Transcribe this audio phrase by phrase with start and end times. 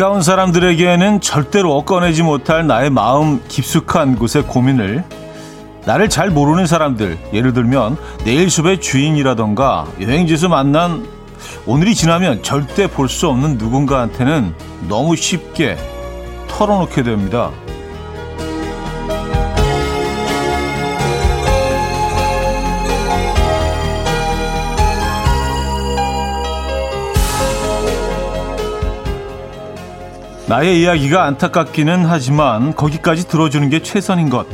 [0.00, 5.04] 가까운 사람들에게는 절대로 꺼내지 못할 나의 마음 깊숙한 곳의 고민을
[5.84, 11.06] 나를 잘 모르는 사람들, 예를 들면 내일 숲의 주인이라던가 여행지에서 만난
[11.66, 14.54] 오늘이 지나면 절대 볼 수 없는 누군가한테는
[14.88, 15.76] 너무 쉽게
[16.48, 17.50] 털어놓게 됩니다.
[30.50, 34.48] 나의 이야기가 안타깝기는 하지만 거기까지 들어주는 게 최선인 것.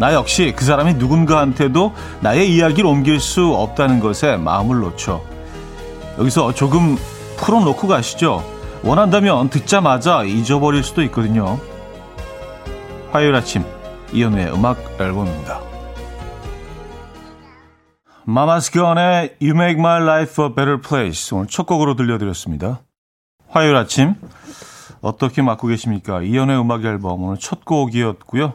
[0.00, 5.24] 나 역시 그 사람이 누군가한테도 나의 이야기를 옮길 수 없다는 것에 마음을 놓죠.
[6.18, 6.96] 여기서 조금
[7.36, 8.44] 풀어놓고 가시죠.
[8.82, 11.60] 원한다면 듣자마자 잊어버릴 수도 있거든요.
[13.12, 13.62] 화요일 아침
[14.12, 15.60] 이연우의 음악 앨범입니다.
[18.24, 22.80] 마마스건의 You Make My Life a Better Place 오늘 첫 곡으로 들려드렸습니다.
[23.48, 24.16] 화요일 아침
[25.04, 26.22] 어떻게 맞고 계십니까?
[26.22, 28.54] 이연의 음악 앨범 오늘 첫 곡이었고요.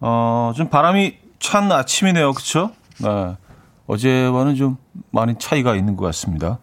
[0.00, 2.32] 어, 좀 바람이 찬 아침이네요.
[2.32, 2.70] 그쵸?
[2.98, 3.36] 네.
[3.88, 4.76] 어제와는 좀
[5.10, 6.58] 많은 차이가 있는 것 같습니다.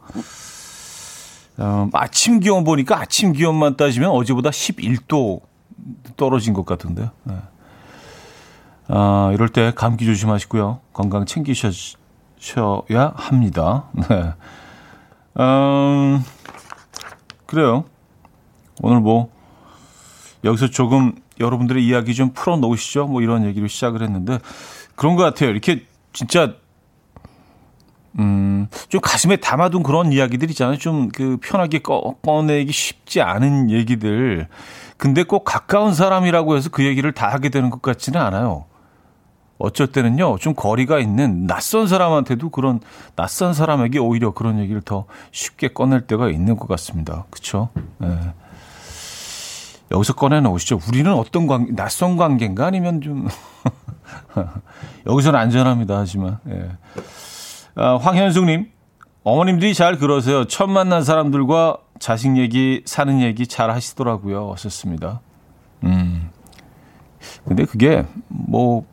[1.58, 5.42] 어, 아침 기온 보니까 아침 기온만 따지면 어제보다 11도
[6.16, 7.10] 떨어진 것 같은데요.
[7.24, 7.36] 네.
[8.88, 10.80] 아, 이럴 때 감기 조심하시고요.
[10.94, 11.74] 건강 챙기셔야
[13.16, 13.90] 합니다.
[14.08, 14.34] 네.
[15.38, 16.24] 음,
[17.46, 17.84] 그래요.
[18.82, 19.30] 오늘 뭐
[20.44, 23.08] 여기서 조금 여러분들의 이야기 좀 풀어 놓으시죠.
[23.08, 24.40] 뭐 이런 얘기로 시작을 했는데
[24.96, 25.50] 그런 것 같아요.
[25.50, 26.54] 이렇게 진짜
[28.18, 30.78] 음, 좀 가슴에 담아둔 그런 이야기들 있잖아요.
[30.78, 34.48] 좀 그 편하게 꺼, 꺼내기 쉽지 않은 얘기들.
[34.98, 38.66] 근데 꼭 가까운 사람이라고 해서 그 얘기를 다 하게 되는 것 같지는 않아요.
[39.58, 42.80] 어쩔 때는요, 좀 거리가 있는 낯선 사람한테도 그런
[43.16, 47.26] 낯선 사람에게 오히려 그런 얘기를 더 쉽게 꺼낼 때가 있는 것 같습니다.
[47.30, 47.70] 그쵸?
[47.98, 48.18] 네.
[49.92, 50.80] 여기서 꺼내놓으시죠.
[50.88, 53.28] 우리는 어떤 관계, 낯선 관계인가 아니면 좀,
[55.06, 55.98] 여기서는 안전합니다.
[55.98, 56.72] 하지만, 예.
[57.76, 58.72] 아, 황현숙님,
[59.24, 60.46] 어머님들이 잘 그러세요.
[60.46, 64.50] 처음 만난 사람들과 자식 얘기, 사는 얘기 잘 하시더라고요.
[64.52, 65.22] 어셨습니다.
[65.84, 66.30] 음.
[67.46, 68.86] 근데 그게 뭐,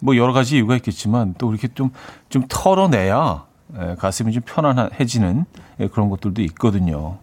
[0.00, 1.90] 뭐 여러 가지 이유가 있겠지만 또 이렇게 좀,
[2.28, 3.44] 좀 털어내야
[3.78, 5.44] 예, 가슴이 좀 편안해지는
[5.80, 7.18] 예, 그런 것들도 있거든요.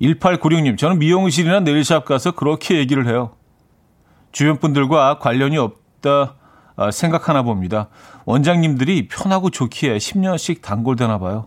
[0.00, 3.36] 1896님, 저는 미용실이나 네일샵 가서 그렇게 얘기를 해요.
[4.32, 6.34] 주변 분들과 관련이 없다
[6.76, 7.88] 아, 생각하나 봅니다.
[8.24, 11.46] 원장님들이 편하고 좋기에 10년씩 단골되나 봐요.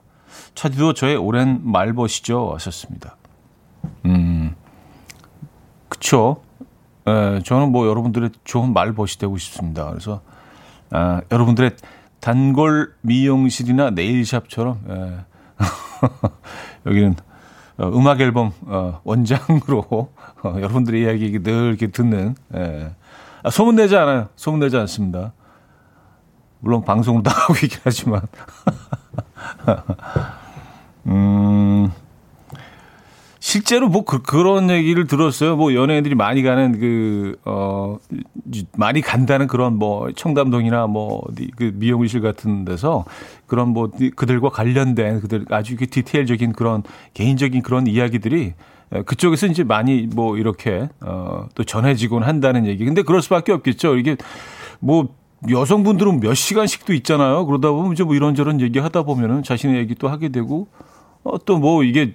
[0.55, 2.53] 차디도 저의 오랜 말벗이죠.
[2.53, 3.17] 하셨습니다.
[4.05, 4.55] 음,
[5.89, 6.41] 그쵸.
[7.05, 9.89] 에, 저는 뭐 여러분들의 좋은 말벗이 되고 싶습니다.
[9.89, 10.21] 그래서,
[10.91, 11.71] 아, 여러분들의
[12.21, 15.17] 단골 미용실이나 네일샵처럼, 에,
[16.85, 17.26] 여기는 어,
[17.79, 19.85] 음악 앨범 어, 원장으로
[20.43, 22.91] 어, 여러분들의 이야기 늘 이렇게 듣는 예.
[23.43, 24.29] 아, 소문내지 않아요.
[24.35, 25.33] 소문내지 않습니다.
[26.59, 28.21] 물론 방송을 나가고 있긴 하지만
[31.05, 31.91] 음
[33.47, 35.55] 실제로 뭐 그, 런 얘기를 들었어요.
[35.55, 37.97] 뭐 연예인들이 많이 가는 그, 어,
[38.75, 41.21] 많이 간다는 그런 뭐 청담동이나 뭐
[41.55, 43.05] 그 미용실 같은 데서
[43.45, 48.53] 그런 뭐 그들과 관련된 그들 아주 그 디테일적인 그런 개인적인 그런 이야기들이
[49.05, 52.83] 그쪽에서 이제 많이 뭐 이렇게 어, 또 전해지곤 한다는 얘기.
[52.83, 53.95] 근데 그럴 수밖에 없겠죠.
[53.95, 54.17] 이게
[54.81, 55.07] 뭐
[55.49, 57.45] 여성분들은 몇 시간씩도 있잖아요.
[57.45, 60.67] 그러다 보면 이제 뭐 이런저런 얘기 하다 보면은 자신의 얘기 또 하게 되고
[61.23, 62.13] 어, 또 뭐 이게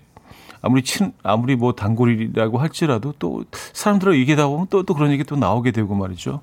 [0.62, 5.36] 아무리 친, 아무리 뭐 단골이라고 할지라도 또 사람들하고 얘기하다 보면 또, 또 그런 얘기 또
[5.36, 6.40] 나오게 되고 말이죠.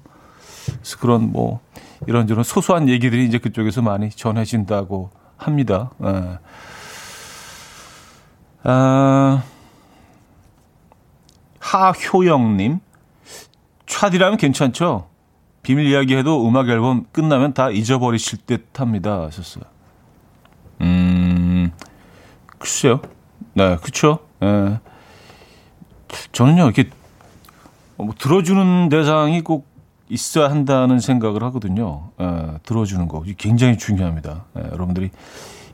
[0.65, 1.61] 그래서 그런 뭐
[2.05, 5.91] 이런저런 소소한 얘기들이 이제 그쪽에서 많이 전해진다고 합니다.
[6.03, 6.37] 예.
[8.63, 9.41] 아,
[11.59, 12.79] 하효영님,
[13.85, 15.07] 차디라면 괜찮죠?
[15.63, 19.23] 비밀 이야기해도 음악 앨범 끝나면 다 잊어버리실 듯 합니다.
[19.23, 19.63] 하셨어요.
[20.81, 21.71] 음,
[22.57, 23.01] 글쎄요.
[23.59, 24.19] 네, 그쵸.
[24.41, 24.79] 예.
[26.31, 26.89] 저는요, 이렇게,
[27.97, 29.67] 뭐, 들어주는 대상이 꼭
[30.07, 32.11] 있어야 한다는 생각을 하거든요.
[32.21, 33.21] 예, 들어주는 거.
[33.37, 34.45] 굉장히 중요합니다.
[34.57, 35.09] 예, 여러분들이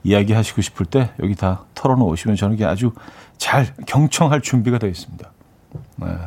[0.04, 2.92] 이야기하시고 싶을 때 여기 다 털어놓으시면 저는 이게 아주
[3.38, 5.32] 잘 경청할 준비가 되어 있습니다.
[6.06, 6.18] 예.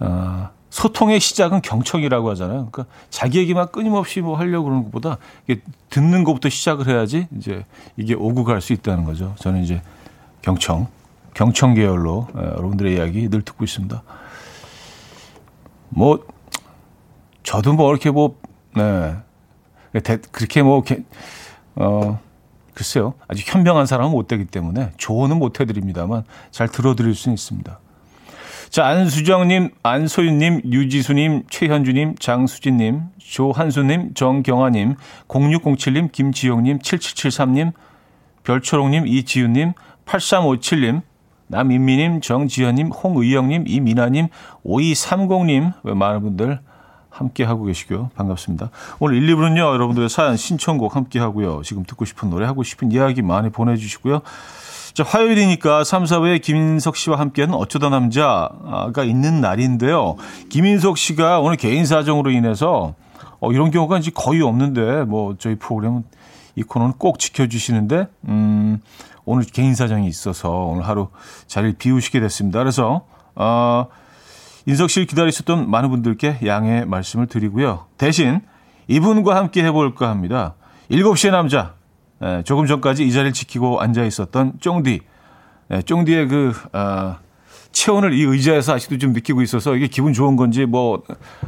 [0.00, 2.68] 아, 소통의 시작은 경청이라고 하잖아요.
[2.70, 5.16] 그러니까 자기 얘기만 끊임없이 뭐 하려고 그러는 것보다
[5.90, 7.64] 듣는 것부터 시작을 해야지 이제
[7.96, 9.34] 이게 오고 갈 수 있다는 거죠.
[9.38, 9.82] 저는 이제
[10.42, 10.88] 경청,
[11.34, 14.02] 경청 계열로 예, 여러분들의 이야기 늘 듣고 있습니다.
[15.88, 16.26] 뭐
[17.42, 18.38] 저도 뭐 이렇게 뭐
[18.74, 19.16] 네.
[20.32, 20.82] 그렇게 뭐어
[22.74, 23.14] 글쎄요.
[23.28, 27.78] 아주 현명한 사람은 못 되기 때문에 조언은 못 해드립니다만 잘 들어드릴 수는 있습니다.
[28.70, 34.94] 자, 안수정님, 안소윤님, 유지수님, 최현주님, 장수진님, 조한수님, 정경아님,
[35.28, 37.72] 0607님, 김지용님, 7773님,
[38.44, 39.72] 별초롱님, 이지윤님,
[40.06, 41.02] 8357님,
[41.48, 44.28] 남인미님, 정지현님, 홍의영님, 이민아님,
[44.64, 46.60] 5230님, 많은 분들
[47.10, 48.10] 함께 하고 계시고요.
[48.16, 48.70] 반갑습니다.
[48.98, 51.60] 오늘 1, 2부는요, 여러분들의 사연 신청곡 함께 하고요.
[51.62, 54.22] 지금 듣고 싶은 노래, 하고 싶은 이야기 많이 보내주시고요.
[54.94, 60.16] 자, 화요일이니까 3, 4부에 김인석 씨와 함께하는 어쩌다 남자가 있는 날인데요.
[60.50, 62.94] 김인석 씨가 오늘 개인 사정으로 인해서
[63.40, 66.04] 어, 이런 경우가 이제 거의 없는데 뭐 저희 프로그램은
[66.56, 68.80] 이 코너는 꼭 지켜주시는데 음,
[69.24, 71.08] 오늘 개인 사정이 있어서 오늘 하루
[71.46, 72.58] 자리를 비우시게 됐습니다.
[72.58, 73.86] 그래서 어,
[74.66, 77.86] 인석 씨를 기다리셨던 많은 분들께 양해 말씀을 드리고요.
[77.96, 78.40] 대신
[78.88, 80.54] 이분과 함께 해볼까 합니다.
[80.90, 81.74] 7시의 남자
[82.22, 85.00] 예, 조금 전까지 이 자리를 지키고 앉아 있었던 쫑디.
[85.72, 87.18] 예, 쫑디의 그, 아,
[87.72, 91.02] 체온을 이 의자에서 아직도 좀 느끼고 있어서 이게 기분 좋은 건지 뭐,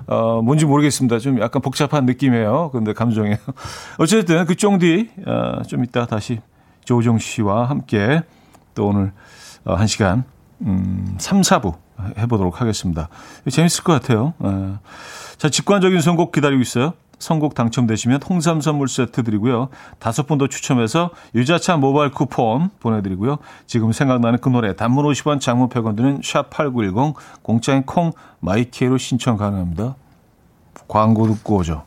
[0.07, 1.19] 어, 뭔지 모르겠습니다.
[1.19, 2.71] 좀 약간 복잡한 느낌이에요.
[2.73, 3.37] 근데 감정이에요.
[3.99, 6.41] 어쨌든 그 쫑디, 어, 좀 이따 다시
[6.85, 8.23] 조우정 씨와 함께
[8.75, 9.13] 또 오늘
[9.65, 10.25] 어, 한 시간,
[10.63, 11.75] 음, 3, 4부
[12.19, 13.09] 해보도록 하겠습니다.
[13.51, 14.35] 재밌을 것 같아요.
[14.39, 14.79] 어.
[15.39, 16.95] 자, 직관적인 선곡 기다리고 있어요.
[17.19, 19.69] 선곡 당첨되시면 홍삼 선물 세트 드리고요.
[19.99, 23.39] 다섯 분 더 추첨해서 유자차 모바일 쿠폰 보내드리고요.
[23.67, 29.95] 지금 생각나는 그 노래 단문 50원 장문 100원 드는 샵8910 공짜인 콩 마이케이로 신청 가능합니다.
[30.89, 31.85] 광고 듣고 오죠.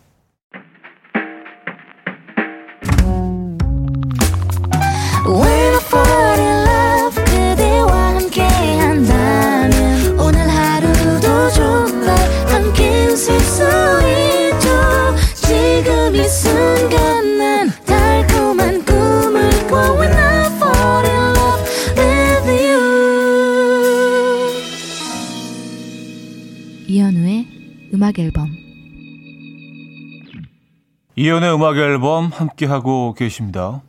[27.94, 28.50] 음악 앨범
[31.16, 33.81] 이연의 음악 앨범 함께 하고 계십니다.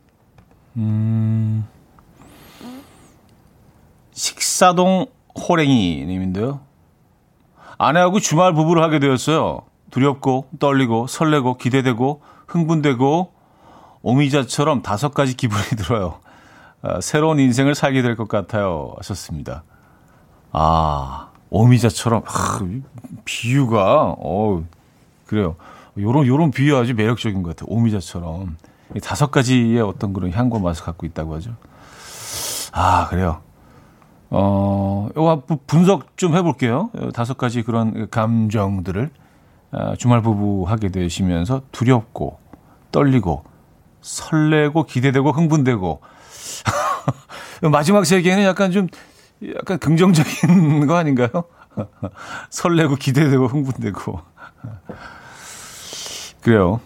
[0.75, 1.65] 음,
[4.11, 5.05] 식사동
[5.37, 6.61] 호랭이 님인데요.
[7.77, 9.61] 아내하고 주말 부부를 하게 되었어요.
[9.91, 13.31] 두렵고 떨리고 설레고 기대되고 흥분되고
[14.01, 16.19] 오미자처럼 다섯 가지 기분이 들어요.
[16.81, 18.93] 아, 새로운 인생을 살게 될 것 같아요.
[18.97, 19.63] 하셨습니다.
[20.51, 22.59] 아, 오미자처럼 아,
[23.25, 24.63] 비유가 어
[25.25, 25.55] 그래요.
[25.97, 27.73] 요런 요런 비유 아주 매력적인 것 같아요.
[27.75, 28.57] 오미자처럼
[29.03, 31.51] 다섯 가지의 어떤 그런 향과 맛을 갖고 있다고 하죠.
[32.71, 33.41] 아 그래요.
[34.31, 36.91] 어, 이거 분석 좀 해볼게요.
[37.13, 39.09] 다섯 가지 그런 감정들을
[39.71, 42.39] 아, 주말 부부 하게 되시면서 두렵고
[42.91, 43.43] 떨리고
[44.01, 46.01] 설레고 기대되고 흥분되고
[47.71, 48.87] 마지막 세 개는 약간 좀
[49.55, 51.29] 약간 긍정적인 거 아닌가요?
[52.49, 54.19] 설레고 기대되고 흥분되고.
[56.41, 56.79] 그래요.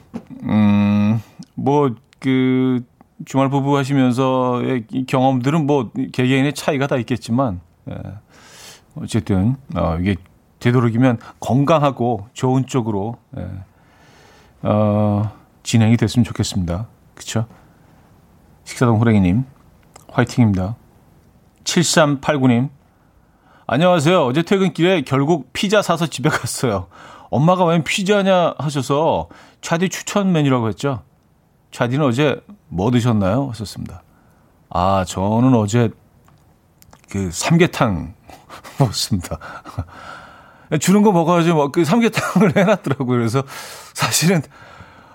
[0.44, 1.22] 음,
[1.56, 2.84] 뭐, 그,
[3.26, 7.96] 주말 부부 하시면서의 경험들은 뭐, 개개인의 차이가 다 있겠지만, 예.
[8.96, 10.16] 어쨌든, 어, 이게
[10.60, 13.48] 되도록이면 건강하고 좋은 쪽으로, 예.
[14.64, 15.32] 어,
[15.62, 16.88] 진행이 됐으면 좋겠습니다.
[17.14, 17.46] 그쵸?
[18.64, 19.46] 식사동 호랭이님,
[20.10, 20.76] 화이팅입니다.
[21.64, 22.70] 7389님,
[23.68, 24.26] 안녕하세요.
[24.26, 26.88] 어제 퇴근길에 결국 피자 사서 집에 갔어요.
[27.30, 29.30] 엄마가 웬 피자냐 하셔서
[29.62, 31.04] 차디 추천 메뉴라고 했죠.
[31.72, 33.50] 차디는 어제 뭐 드셨나요?
[33.50, 34.04] 하셨습니다.
[34.70, 35.90] 아, 저는 어제
[37.10, 38.14] 그 삼계탕
[38.80, 39.38] 먹었습니다.
[40.80, 43.18] 주는 거 먹어야지 뭐그 삼계탕을 해놨더라고요.
[43.18, 43.44] 그래서
[43.94, 44.42] 사실은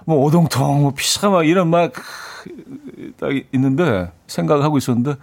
[0.04, 1.92] 뭐 오동통, 뭐 피자 막 이런 막
[3.18, 5.16] 딱 있는데 생각을 하고 있었는데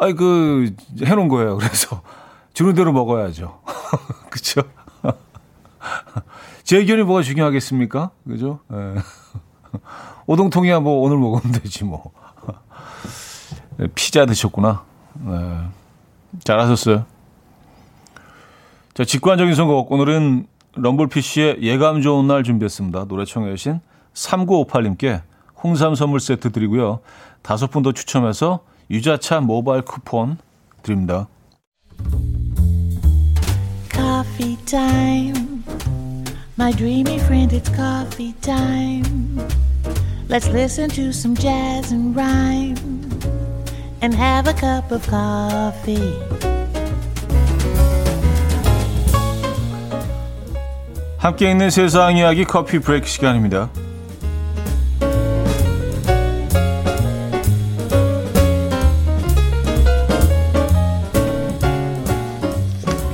[0.00, 1.58] 아이 그 해놓은 거예요.
[1.58, 2.02] 그래서
[2.54, 3.60] 주는 대로 먹어야죠.
[4.30, 4.62] 그렇죠?
[6.64, 8.10] 제 의견이 뭐가 중요하겠습니까?
[8.26, 8.60] 그죠?
[8.68, 8.94] 네.
[10.26, 12.12] 오동통이야 뭐 오늘 먹으면 되지 뭐.
[13.76, 14.84] 네, 피자 드셨구나.
[15.14, 15.60] 네.
[16.44, 17.04] 잘하셨어요.
[18.94, 19.92] 자, 직관적인 선곡.
[19.92, 23.06] 오늘은 럼블피쉬의 예감 좋은 날 준비했습니다.
[23.06, 23.80] 노래 청해 주신
[24.14, 25.22] 3958님께
[25.62, 27.00] 홍삼 선물 세트 드리고요.
[27.42, 30.38] 다섯 분 더 추첨해서 유자차 모바일 쿠폰
[30.82, 31.28] 드립니다.
[33.92, 35.62] Coffee time.
[36.58, 39.38] My dreamy friend, it's coffee time.
[40.28, 42.76] Let's listen to some jazz and rhyme
[44.02, 46.18] and have a cup of coffee.
[51.18, 53.70] 함께 있는 세상 이야기 커피 브레이크 시간입니다.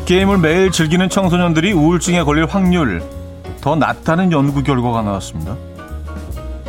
[0.06, 3.02] 게임을 매일 즐기는 청소년들이 우울증에 걸릴 확률
[3.60, 5.56] 더 낮다는 연구 결과가 나왔습니다.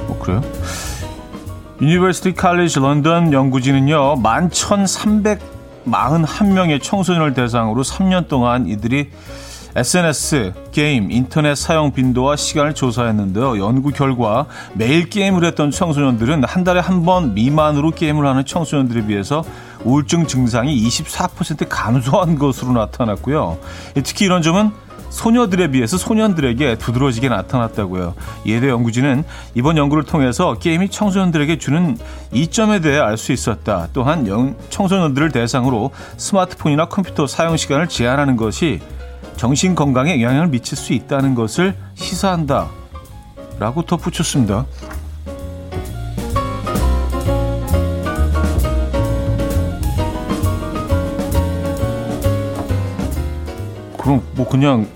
[0.07, 0.41] 뭐 그래요?
[1.79, 9.11] 유니버시티 칼리지 런던 연구진은요, 11,341명의 청소년을 대상으로 3년 동안 이들이
[9.77, 13.59] SNS, 게임, 인터넷 사용 빈도와 시간을 조사했는데요.
[13.59, 19.43] 연구 결과 매일 게임을 했던 청소년들은 한 달에 한 번 미만으로 게임을 하는 청소년들에 비해서
[19.83, 23.59] 우울증 증상이 24% 감소한 것으로 나타났고요.
[24.03, 24.71] 특히 이런 점은
[25.11, 28.15] 소녀들에 비해서 소년들에게 두드러지게 나타났다고요.
[28.47, 31.97] 예대 연구진은 이번 연구를 통해서 게임이 청소년들에게 주는
[32.31, 33.89] 이점에 대해 알 수 있었다.
[33.93, 38.81] 또한 청소년들을 대상으로 스마트폰이나 컴퓨터 사용 시간을 제한하는 것이
[39.35, 42.69] 정신 건강에 영향을 미칠 수 있다는 것을 시사한다.
[43.59, 44.65] 라고 덧붙였습니다.
[53.97, 54.87] 그럼 뭐 그냥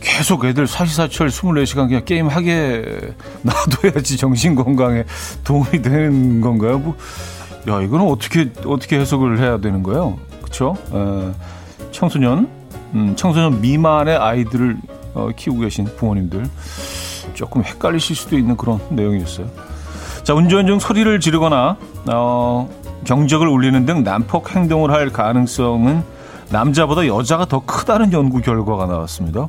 [0.00, 2.84] 계속 애들 사시사철 24시간 그냥 게임 하게
[3.42, 5.04] 놔둬야지 정신 건강에
[5.44, 6.78] 도움이 되는 건가요?
[6.78, 6.96] 뭐,
[7.68, 10.18] 야, 이거는 어떻게, 어떻게 해석을 해야 되는 거예요?
[10.42, 10.76] 그쵸?
[10.92, 11.32] 에,
[11.92, 12.48] 청소년,
[12.94, 14.76] 음, 청소년 미만의 아이들을
[15.14, 16.46] 어, 키우고 계신 부모님들
[17.34, 19.46] 조금 헷갈리실 수도 있는 그런 내용이었어요.
[20.22, 21.76] 자, 운전 중 소리를 지르거나,
[22.10, 22.68] 어,
[23.04, 26.02] 경적을 울리는 등 난폭 행동을 할 가능성은
[26.50, 29.48] 남자보다 여자가 더 크다는 연구 결과가 나왔습니다.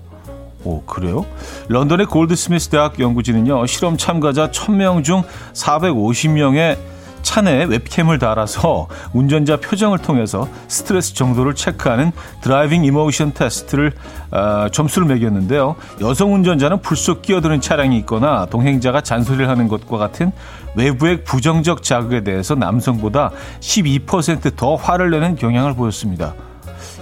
[0.64, 1.26] 오, 그래요?
[1.68, 5.24] 런던의 골드스미스 대학 연구진은요, 실험 참가자 1000명 중
[5.54, 6.78] 450명의
[7.24, 12.12] 차내에 webcam을 달아서 운전자 표정을 통해서 스트레스 정도를 체크하는
[12.42, 13.94] driving emotion test를
[14.32, 15.76] 어, 점수를 매겼는데요.
[16.02, 20.32] 여성 운전자는 불쑥 끼어드는 차량이 있거나 동행자가 잔소리를 하는 것과 같은
[20.76, 26.34] 외부의 부정적 자극에 대해서 남성보다 12%더 화를 내는 경향을 보였습니다.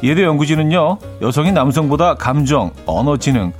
[0.03, 3.53] 예대 연구진은요, 여성이 남성보다 감정, 언어 지능,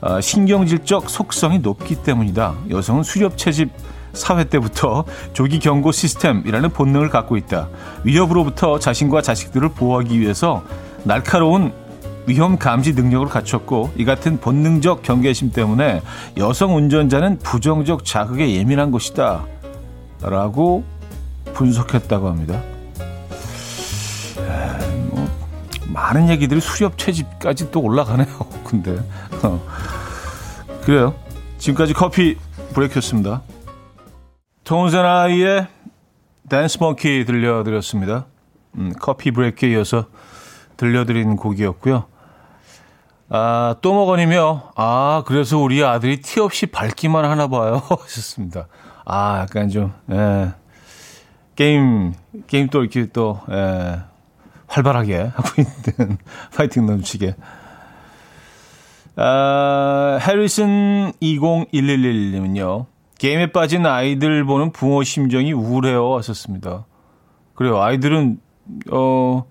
[0.00, 2.54] 어, 신경질적 속성이 높기 때문이다.
[2.70, 3.70] 여성은 수렵 채집
[4.14, 7.68] 사회 때부터 조기 경고 시스템이라는 본능을 갖고 있다.
[8.04, 10.62] 위협으로부터 자신과 자식들을 보호하기 위해서
[11.04, 11.72] 날카로운
[12.26, 16.00] 위험 감지 능력을 갖췄고 이 같은 본능적 경계심 때문에
[16.38, 19.44] 여성 운전자는 부정적 자극에 예민한 것이다.
[20.22, 20.84] 라고
[21.52, 22.62] 분석했다고 합니다.
[25.94, 28.26] 많은 얘기들이 수렵 채집까지 또 올라가네요.
[28.64, 28.96] 근데
[29.42, 29.60] 어.
[30.84, 31.14] 그래요.
[31.58, 32.36] 지금까지 커피
[32.74, 33.42] 브레이크였습니다.
[34.64, 35.66] 톤센 아이의
[36.48, 38.24] 댄스 몽키 들려드렸습니다.
[38.76, 40.06] 음, 커피 브레이크에 이어서
[40.78, 42.06] 들려드린 곡이었고요.
[43.28, 47.82] 아, 또 먹어니며, 아, 그래서 우리 아들이 티 없이 밝기만 하나 봐요.
[47.88, 48.68] 하셨습니다.
[49.04, 50.52] 아, 약간 좀, 예.
[51.56, 52.14] 게임,
[52.46, 54.00] 게임 또 이렇게 또, 예.
[54.66, 56.18] 활발하게 하고 있는
[56.56, 57.36] 파이팅 넘치게.
[59.16, 62.93] 아, 해리슨 20111님은요.
[63.24, 66.84] 게임에 빠진 아이들 보는 부모 심정이 우울해요 하셨습니다.
[67.54, 67.80] 그래요.
[67.80, 68.38] 아이들은
[68.92, 69.46] 어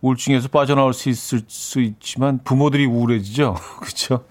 [0.00, 3.54] 우울증에서 빠져나올 수 있을 수 있지만 부모들이 우울해지죠.
[3.78, 4.24] 그렇죠?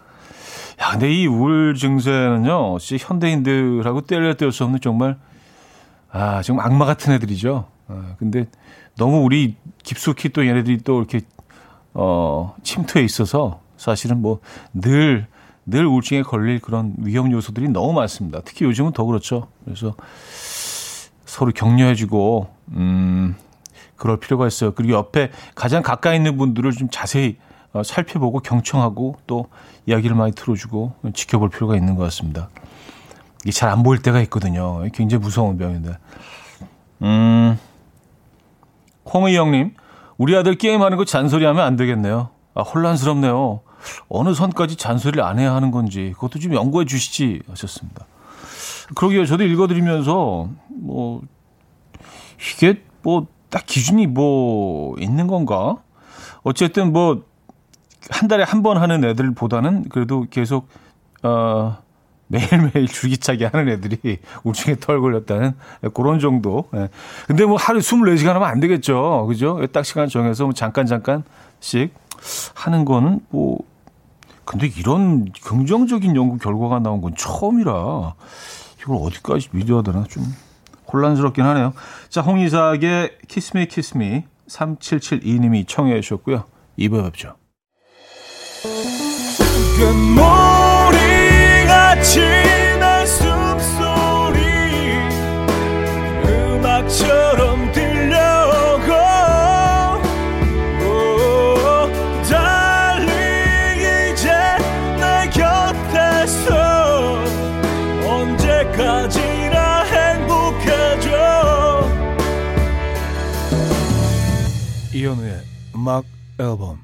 [0.82, 2.78] 야, 근데 이 우울 증세는요.
[2.80, 5.18] 진짜 현대인들하고 떼려 뗄수 없는 정말
[6.12, 7.70] 아, 정말 악마 같은 애들이죠.
[7.88, 8.46] 아, 근데
[8.98, 11.22] 너무 우리 깊숙이 또 얘네들이 또 이렇게
[11.94, 14.42] 어 침투해 있어서 사실은 뭐
[14.74, 15.28] 늘
[15.66, 18.42] 늘 우울증에 걸릴 그런 위험 요소들이 너무 많습니다.
[18.46, 19.48] 특히 요즘은 더 그렇죠.
[19.64, 19.96] 그래서
[21.26, 23.36] 서로 격려해주고 음
[23.96, 24.74] 그럴 필요가 있어요.
[24.74, 27.38] 그리고 옆에 가장 가까이 있는 분들을 좀 자세히
[27.74, 29.48] 어, 살펴보고 경청하고 또
[29.86, 32.50] 이야기를 많이 들어주고 지켜볼 필요가 있는 것 같습니다.
[33.42, 34.84] 이게 잘 안 보일 때가 있거든요.
[34.94, 35.98] 굉장히 무서운 병인데.
[37.02, 37.60] 음.
[39.14, 39.76] 홍의영님,
[40.18, 42.30] 우리 아들 게임하는 거 잔소리하면 안 되겠네요.
[42.56, 43.62] 아, 혼란스럽네요.
[44.10, 48.06] 어느 선까지 잔소리를 안 해야 하는 건지 그것도 좀 연구해 주시지 하셨습니다.
[48.96, 49.26] 그러게요.
[49.26, 51.22] 저도 읽어드리면서 뭐
[52.58, 55.78] 이게 뭐 딱 기준이 뭐 있는 건가?
[56.44, 57.24] 어쨌든 뭐
[58.12, 60.68] 한 달에 한 번 하는 애들보다는 그래도 계속
[61.24, 61.78] 어
[62.28, 65.54] 매일매일 줄기차게 하는 애들이 우울증에 털 걸렸다는
[65.94, 66.66] 그런 정도.
[66.76, 66.90] 예.
[67.28, 69.26] 근데 뭐 하루 24시간 하면 안 되겠죠.
[69.28, 69.66] 그죠?
[69.72, 71.94] 딱 시간 정해서 뭐 잠깐 잠깐씩
[72.56, 73.60] 하는 거는 뭐
[74.46, 78.14] 근데 이런 긍정적인 연구 결과가 나온 건 처음이라
[78.82, 80.24] 이걸 어디까지 믿어야 되나 좀
[80.92, 81.74] 혼란스럽긴 하네요.
[82.10, 86.46] 자, 홍이삭의 키스미 키스미 3772님이 청해 주셨고요.
[86.78, 87.36] 2부에 뵙죠.
[91.68, 92.55] 같
[115.86, 116.04] 음악
[116.40, 116.80] 앨범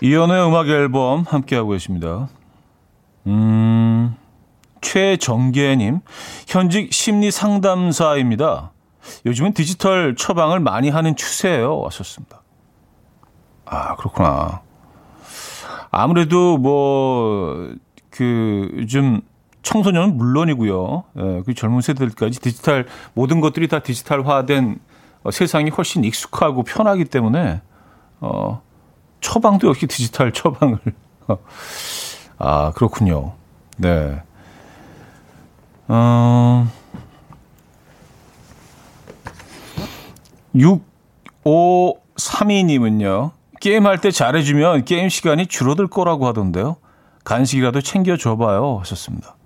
[0.00, 2.30] 이연우의 음악 앨범 함께하고 계십니다.
[3.26, 4.16] 음,
[4.80, 6.00] 최정계님,
[6.48, 8.72] 현직 심리 상담사입니다.
[9.26, 11.80] 요즘은 디지털 처방을 많이 하는 추세예요.
[11.80, 12.40] 왔었습니다.
[13.66, 14.62] 아, 그렇구나.
[15.90, 17.74] 아무래도 뭐,
[18.08, 19.20] 그, 요즘
[19.62, 21.04] 청소년은 물론이고요.
[21.18, 24.93] 예, 그 젊은 세대들까지 디지털, 모든 것들이 다 디지털화된 어,
[25.30, 27.60] 세상이 훨씬 익숙하고 편하기 때문에,
[28.20, 28.62] 어,
[29.20, 30.78] 처방도 역시 디지털 처방을.
[32.38, 33.32] 아, 그렇군요.
[33.76, 34.22] 네.
[35.88, 36.66] 어,
[40.54, 46.76] 6532님은요, 게임할 때 잘해주면 게임 시간이 줄어들 거라고 하던데요.
[47.24, 48.78] 간식이라도 챙겨줘봐요.
[48.80, 49.36] 하셨습니다.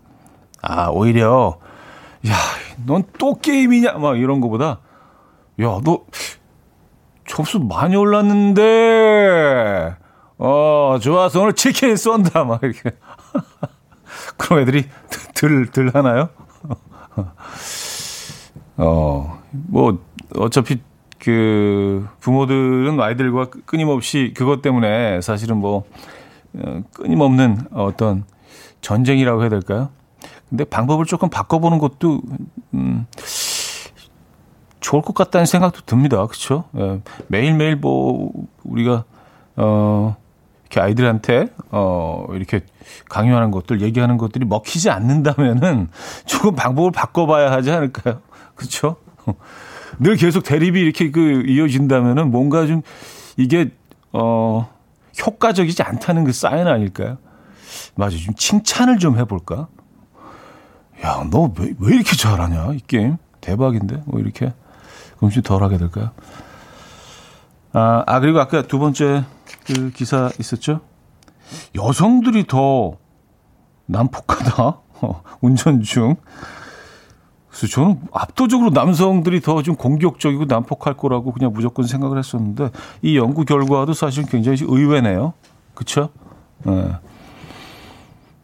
[0.61, 1.59] 아, 오히려,
[2.27, 2.35] 야,
[2.85, 3.93] 넌 또 게임이냐?
[3.93, 4.81] 막 이런 거보다,
[5.61, 6.05] 야, 너
[7.27, 9.97] 점수 많이 올랐는데,
[10.39, 12.45] 어, 좋아서 오늘 치킨 쏜다.
[12.45, 12.91] 막 이렇게.
[14.37, 14.87] 그런 애들이
[15.35, 16.29] 들, 들 하나요?
[18.77, 19.99] 어, 뭐,
[20.37, 20.81] 어차피
[21.19, 25.85] 그 부모들은 아이들과 끊임없이 그것 때문에 사실은 뭐
[26.55, 28.25] 어, 끊임없는 어떤
[28.81, 29.91] 전쟁이라고 해야 될까요?
[30.49, 32.23] 근데 방법을 조금 바꿔보는 것도
[32.75, 33.07] 음,
[34.89, 36.17] 좋을 것 같다는 생각도 듭니다.
[36.27, 36.65] 그렇죠?
[36.79, 38.31] 예, 매일매일 뭐
[38.65, 39.05] 우리가
[39.57, 40.17] 어
[40.63, 42.63] 이렇게 아이들한테 어 이렇게
[43.11, 45.89] 강요하는 것들 얘기하는 것들이 먹히지 않는다면은
[46.25, 48.21] 조금 방법을 바꿔봐야 하지 않을까요?
[48.55, 48.97] 그렇죠?
[50.01, 52.81] 늘 계속 대립이 이렇게 그 이어진다면은 뭔가 좀
[53.37, 53.71] 이게
[54.13, 54.71] 어
[55.27, 57.19] 효과적이지 않다는 그 사인 아닐까요?
[57.95, 59.69] 맞아, 좀 칭찬을 좀 해볼까?
[61.05, 64.53] 야, 너 왜 왜 이렇게 잘하냐 이 게임 대박인데 뭐 이렇게
[65.19, 66.11] 그럼 좀 덜하게 될까요?
[67.73, 69.25] 아, 아 그리고 아까 두 번째
[69.67, 70.81] 그 기사 있었죠?
[71.75, 72.97] 여성들이 더
[73.87, 74.63] 난폭하다.
[75.01, 76.17] 어, 운전 중.
[77.49, 82.71] 그래서 저는 압도적으로 남성들이 더 좀 공격적이고 난폭할 거라고 그냥 무조건 생각을 했었는데
[83.03, 85.33] 이 연구 결과도 사실 굉장히 의외네요.
[85.75, 86.11] 그렇죠?
[86.65, 86.93] 네.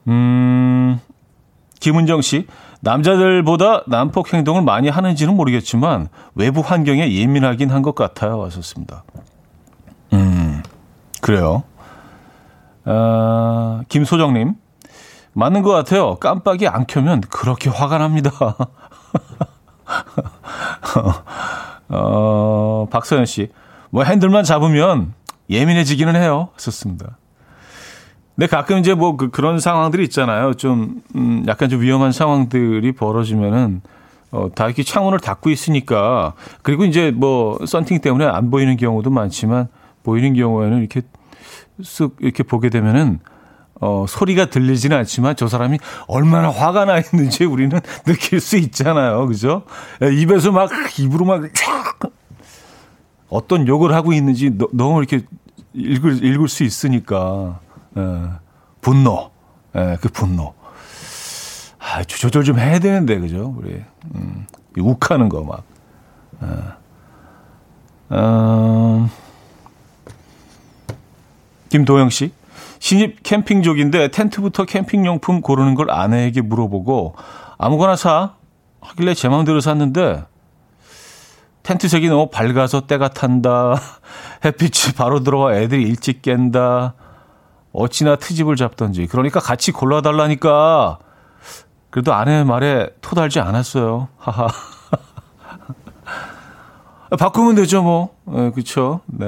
[0.09, 0.99] 음,
[1.81, 2.47] 김은정 씨,
[2.85, 8.39] 남자들보다 난폭 행동을 많이 하는지는 모르겠지만 외부 환경에 예민하긴 한 것 같아요.
[8.39, 9.05] 왔었습니다.
[10.13, 10.63] 음,
[11.21, 11.63] 그래요.
[12.85, 14.55] 아, 김소정님,
[15.33, 16.17] 맞는 것 같아요.
[16.17, 18.31] 깜빡이 안 켜면 그렇게 화가 납니다.
[21.89, 23.51] 어, 박서연 씨.
[23.91, 25.15] 뭐 핸들만 잡으면
[25.51, 26.49] 예민해지기는 해요.
[26.57, 27.17] 썼습니다.
[28.35, 30.55] 근데 가끔 이제 뭐 그, 그런 상황들이 있잖아요.
[30.55, 33.81] 좀, 음, 약간 좀 위험한 상황들이 벌어지면은,
[34.33, 39.69] 어, 다 이렇게 창문을 닫고 있으니까, 그리고 이제 뭐, 썬팅 때문에 안 보이는 경우도 많지만,
[40.03, 41.03] 보이는 경우에는 이렇게
[41.81, 43.21] 쓱 이렇게 보게 되면은,
[43.81, 49.27] 어, 소리가 들리지는 않지만 저 사람이 얼마나 화가 나 있는지 우리는 느낄 수 있잖아요.
[49.27, 49.63] 그죠?
[50.03, 51.43] 예, 입에서 막, 입으로 막,
[53.29, 55.25] 어떤 욕을 하고 있는지 너, 너무 이렇게
[55.75, 57.61] 읽을, 읽을 수 있으니까.
[57.97, 58.31] 예,
[58.81, 59.31] 분노.
[59.77, 60.55] 예, 그 분노.
[61.79, 63.55] 아, 조절 좀 해야 되는데, 그죠?
[63.57, 63.83] 우리.
[64.15, 64.47] 음,
[64.79, 65.63] 욱하는 거 막.
[66.43, 68.17] 예.
[68.17, 69.09] 음,
[71.69, 72.33] 김도영 씨.
[72.79, 77.15] 신입 캠핑족인데 텐트부터 캠핑용품 고르는 걸 아내에게 물어보고
[77.57, 78.35] 아무거나 사
[78.83, 80.25] 하길래 제 마음대로 샀는데
[81.63, 83.81] 텐트 색이 너무 밝아서 때가 탄다.
[84.45, 86.93] 햇빛이 바로 들어와 애들이 일찍 깬다.
[87.75, 89.07] 어찌나 트집을 잡던지.
[89.07, 90.99] 그러니까 같이 골라달라니까.
[91.91, 94.09] 그래도 아내 말에 토달지 않았어요.
[94.17, 94.49] 하하.
[97.19, 98.15] 바꾸면 되죠, 뭐.
[98.25, 99.01] 네, 그쵸.
[99.07, 99.27] 네.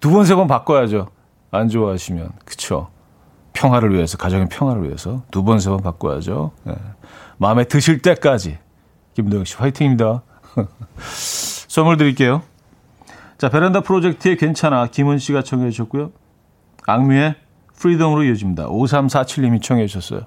[0.00, 1.08] 두 번, 세 번 바꿔야죠.
[1.50, 2.88] 안 좋아하시면 그쵸
[3.54, 6.52] 평화를 위해서 가정의 평화를 위해서 두 번 세 번 바꿔야죠.
[6.64, 6.74] 네.
[7.38, 8.58] 마음에 드실 때까지
[9.14, 10.22] 김도영 씨 화이팅입니다.
[11.68, 12.42] 선물 드릴게요.
[13.38, 16.10] 자 베란다 프로젝트의 괜찮아 김은 씨가 청해 주셨고요.
[16.88, 17.34] 악뮤의
[17.76, 18.66] Freedom으로 이어집니다.
[18.68, 20.22] 5347님이 청해 주셨어요.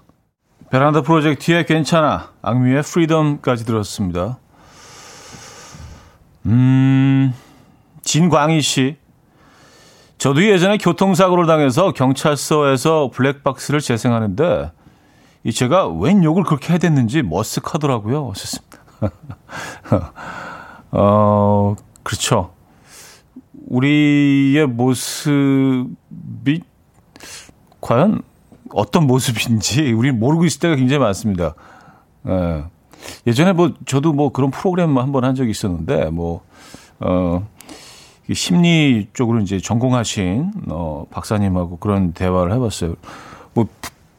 [0.69, 4.37] 베란다 프로젝트의 괜찮아 악뮤의 Freedom까지 들었습니다.
[6.45, 7.33] 음
[8.03, 8.97] 진광희 씨
[10.19, 14.71] 저도 예전에 교통사고를 당해서 경찰서에서 블랙박스를 재생하는데
[15.43, 18.29] 이 제가 웬 욕을 그렇게 해댔는지 머쓱하더라고요.
[18.29, 18.77] 어셨습니다.
[20.91, 22.53] 어, 그렇죠.
[23.71, 26.61] 우리의 모습이
[27.79, 28.21] 과연
[28.73, 31.55] 어떤 모습인지 우리는 모르고 있을 때가 굉장히 많습니다.
[32.27, 32.63] 예.
[33.25, 36.41] 예전에 뭐 저도 뭐 그런 프로그램 한번 한 적이 있었는데 뭐
[36.99, 37.47] 어,
[38.31, 42.95] 심리 쪽으로 이제 전공하신 어, 박사님하고 그런 대화를 해봤어요.
[43.53, 43.65] 뭐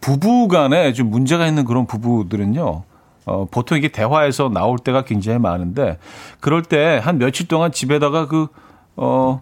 [0.01, 2.83] 부부 간에 좀 문제가 있는 그런 부부들은요.
[3.25, 5.99] 어, 보통 이게 대화에서 나올 때가 굉장히 많은데
[6.41, 8.49] 그럴 때 한 며칠 동안 집에다가 그,
[8.97, 9.41] 어,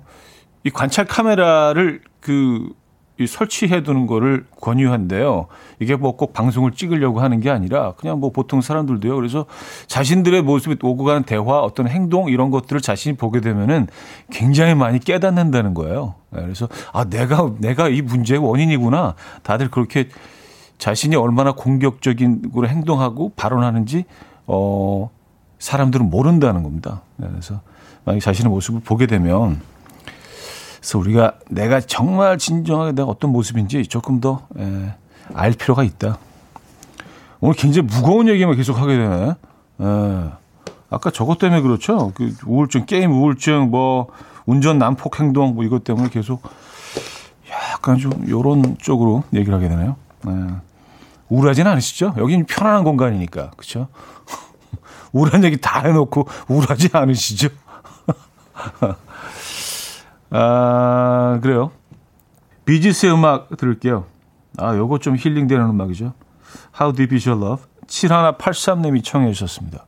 [0.64, 2.72] 이 관찰 카메라를 그,
[3.18, 5.46] 이 설치해 두는 거를 권유한대요.
[5.78, 9.14] 이게 뭐 꼭 방송을 찍으려고 하는 게 아니라 그냥 뭐 보통 사람들도요.
[9.14, 9.44] 그래서
[9.88, 13.88] 자신들의 모습이 오고 가는 대화, 어떤 행동 이런 것들을 자신이 보게 되면은
[14.30, 16.14] 굉장히 많이 깨닫는다는 거예요.
[16.30, 19.14] 네, 그래서 아, 내가, 내가 이 문제의 원인이구나.
[19.42, 20.08] 다들 그렇게
[20.78, 24.04] 자신이 얼마나 공격적인 으로 행동하고 발언하는지
[24.46, 25.10] 어
[25.58, 27.02] 사람들은 모른다는 겁니다.
[27.18, 27.60] 네, 그래서
[28.04, 29.60] 만약 자신의 모습을 보게 되면
[30.80, 36.18] 그래서 우리가 내가 정말 진정하게 내가 어떤 모습인지 조금 더알 필요가 있다.
[37.40, 39.30] 오늘 굉장히 무거운 얘기만 계속 하게 되네.
[39.30, 40.30] 에,
[40.90, 42.12] 아까 저것 때문에 그렇죠.
[42.14, 44.08] 그 우울증, 게임 우울증, 뭐
[44.46, 46.42] 운전 난폭 행동 뭐 이것 때문에 계속
[47.50, 49.96] 약간 좀 요런 쪽으로 얘기를 하게 되네요.
[50.28, 50.30] 에.
[51.28, 52.14] 우울하지는 않으시죠?
[52.16, 53.50] 여기는 편안한 공간이니까.
[53.56, 53.88] 그렇죠?
[55.12, 57.48] 우울한 얘기 다 해놓고 우울하지 않으시죠?
[60.30, 61.72] 아, 그래요.
[62.64, 64.04] 비지스의 음악 들을게요.
[64.58, 66.12] 아, 요거 좀 힐링되는 음악이죠.
[66.78, 67.64] How Deep Is Your Love.
[67.86, 69.86] 7183님이 청해 주셨습니다.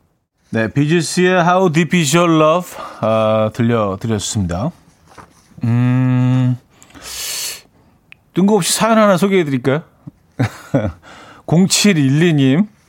[0.51, 4.71] 네, 비지스의 How Deep Is Your Love 아, 들려드렸습니다.
[5.65, 6.59] 음,
[8.35, 9.83] 뜬금없이 사연 하나 소개해 드릴까요?
[11.47, 12.67] 0712님,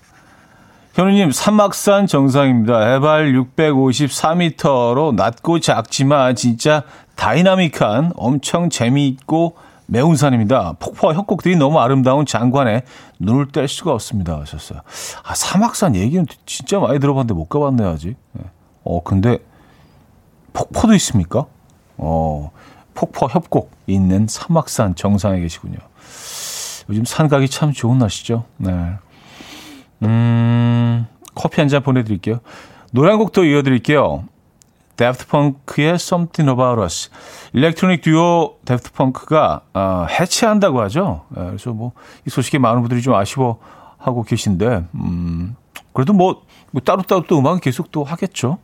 [0.94, 2.80] 현우님, 삼막산 정상입니다.
[2.80, 6.84] 해발 654m로 낮고 작지만 진짜
[7.16, 9.56] 다이나믹한 엄청 재미있고
[9.88, 10.76] 매운 산입니다.
[10.80, 12.84] 폭포와 협곡들이 너무 아름다운 장관에
[13.18, 14.40] 눈을 뗄 수가 없습니다.
[14.42, 14.82] 하셨어요.
[15.24, 18.16] 아, 삼악산 얘기는 진짜 많이 들어봤는데 못 가봤네요, 아직.
[18.34, 18.44] 네.
[18.84, 19.40] 어, 근데
[20.54, 21.48] 폭포도 있습니까?
[21.98, 22.52] 어,
[22.94, 25.80] 폭포 협곡 있는 삼악산 정상에 계시군요.
[26.90, 28.46] 요즘 산 가기 참 좋은 날씨죠.
[28.58, 28.94] 네.
[30.04, 32.40] 음, 커피 한 잔 보내드릴게요.
[32.92, 34.26] 노래 한곡더 이어드릴게요.
[34.96, 37.10] Daft Punk의 Something About Us.
[37.54, 41.26] electronic 듀오 Daft Punk가 어, 해체한다고 하죠.
[41.30, 41.94] 네, 그래서 뭐
[42.28, 45.56] 이 소식에 많은 분들이 좀 아쉬워하고 계신데, 음,
[45.94, 48.60] 그래도 뭐, 뭐 따로따로 또 음악은 계속 또 하겠죠.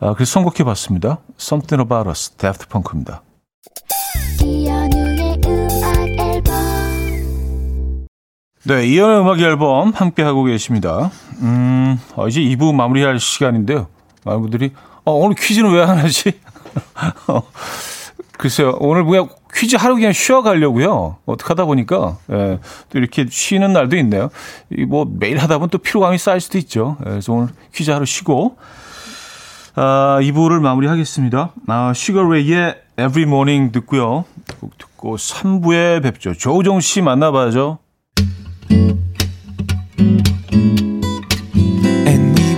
[0.00, 1.18] 아, 그래서 선곡해 봤습니다.
[1.40, 3.22] Something About Us, Daft Punk입니다.
[8.66, 11.10] 네, 이연의 음악 앨범 함께 하고 계십니다.
[11.42, 13.88] 음, 어, 이제 2부 마무리할 시간인데요.
[14.24, 14.72] 많은 분들이
[15.04, 16.32] 어, 오늘 퀴즈는 왜 안 하지?
[17.28, 17.42] 어,
[18.38, 21.18] 글쎄요, 오늘 그냥 퀴즈 하루 그냥 쉬어가려고요.
[21.26, 24.30] 어떻게 하다 보니까 예, 또 이렇게 쉬는 날도 있네요.
[24.70, 26.96] 이 뭐 매일 하다 보면 또 피로감이 쌓일 수도 있죠.
[27.06, 28.56] 예, 그래서 오늘 퀴즈 하루 쉬고
[29.76, 31.52] 아, 2부를 마무리하겠습니다.
[31.68, 34.24] 아, 슈거레이의 Every Morning 듣고요.
[34.78, 36.32] 듣고 3부에 뵙죠.
[36.32, 37.78] 조우정 씨 만나봐야죠.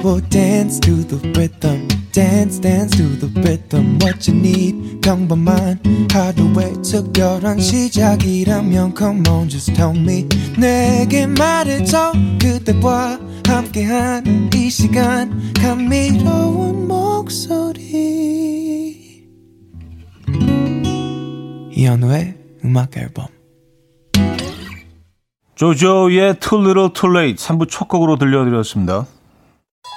[0.07, 1.89] Will dance to the rhythm.
[2.13, 5.81] dance dance to the rhythm what you need 평범한
[6.13, 16.87] 하루의 특별한 시작이라면 come on just tell me 내게 말해줘 그대와 함께한 이 시간 감미로운
[16.87, 18.07] 목소리
[21.73, 23.27] 이현우의 음악 앨범
[25.57, 29.07] JoJo의 Too Little Too Late 3부 첫 곡으로 들려드렸습니다.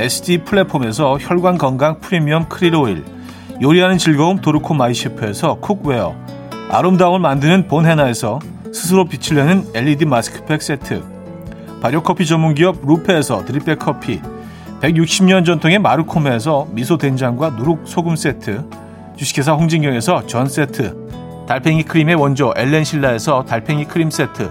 [0.00, 3.04] SD 플랫폼에서 혈관 건강 프리미엄 크릴 오일
[3.62, 6.16] 요리하는 즐거움 도르코 마이셰프에서 cookware
[6.68, 8.40] 아름다움을 만드는 본헤나에서
[8.72, 11.00] 스스로 빛을 내는 LED 마스크팩 세트
[11.80, 14.20] 발효커피 전문기업 루페에서 drip bag 커피
[14.80, 18.64] 160년 전통의 마르코메에서 미소된장과 누룩소금 세트
[19.16, 24.50] 주식회사 홍진경에서 전 세트 달팽이 크림의 원조 엘렌실라에서 달팽이 크림 세트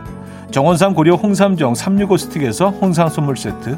[0.51, 3.77] 정원삼 고려 홍삼정 365 스틱에서 홍삼 선물 세트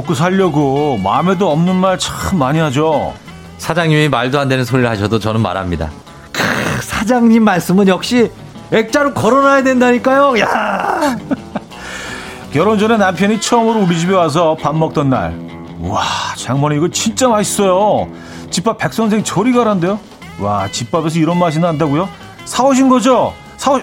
[0.00, 3.14] 먹고 살려고 마음에도 없는 말 참 많이 하죠.
[3.58, 5.90] 사장님이 말도 안 되는 소리를 하셔도 저는 말합니다.
[6.32, 6.42] 크,
[6.82, 8.30] 사장님 말씀은 역시
[8.72, 10.38] 액자로 걸어놔야 된다니까요.
[10.40, 11.18] 야
[12.52, 15.38] 결혼 전에 남편이 처음으로 우리 집에 와서 밥 먹던 날.
[15.80, 16.02] 와,
[16.36, 18.08] 장모님 이거 진짜 맛있어요.
[18.50, 19.98] 집밥 백선생 저리 가란데요.
[20.40, 22.08] 와, 집밥에서 이런 맛이 난다고요?
[22.44, 23.34] 사오신 거죠?
[23.56, 23.80] 사오.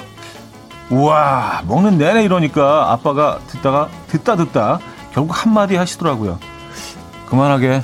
[0.89, 4.79] 우와, 먹는 내내 이러니까 아빠가 듣다가 듣다 듣다
[5.13, 6.39] 결국 한마디 하시더라고요.
[7.27, 7.81] 그만하게.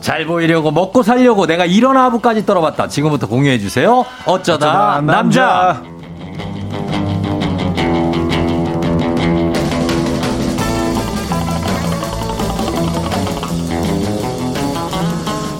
[0.00, 2.88] 잘 보이려고 먹고 살려고 내가 이런 아부까지 떨어봤다.
[2.88, 4.04] 지금부터 공유해 주세요.
[4.24, 5.82] 어쩌다, 어쩌다 남자.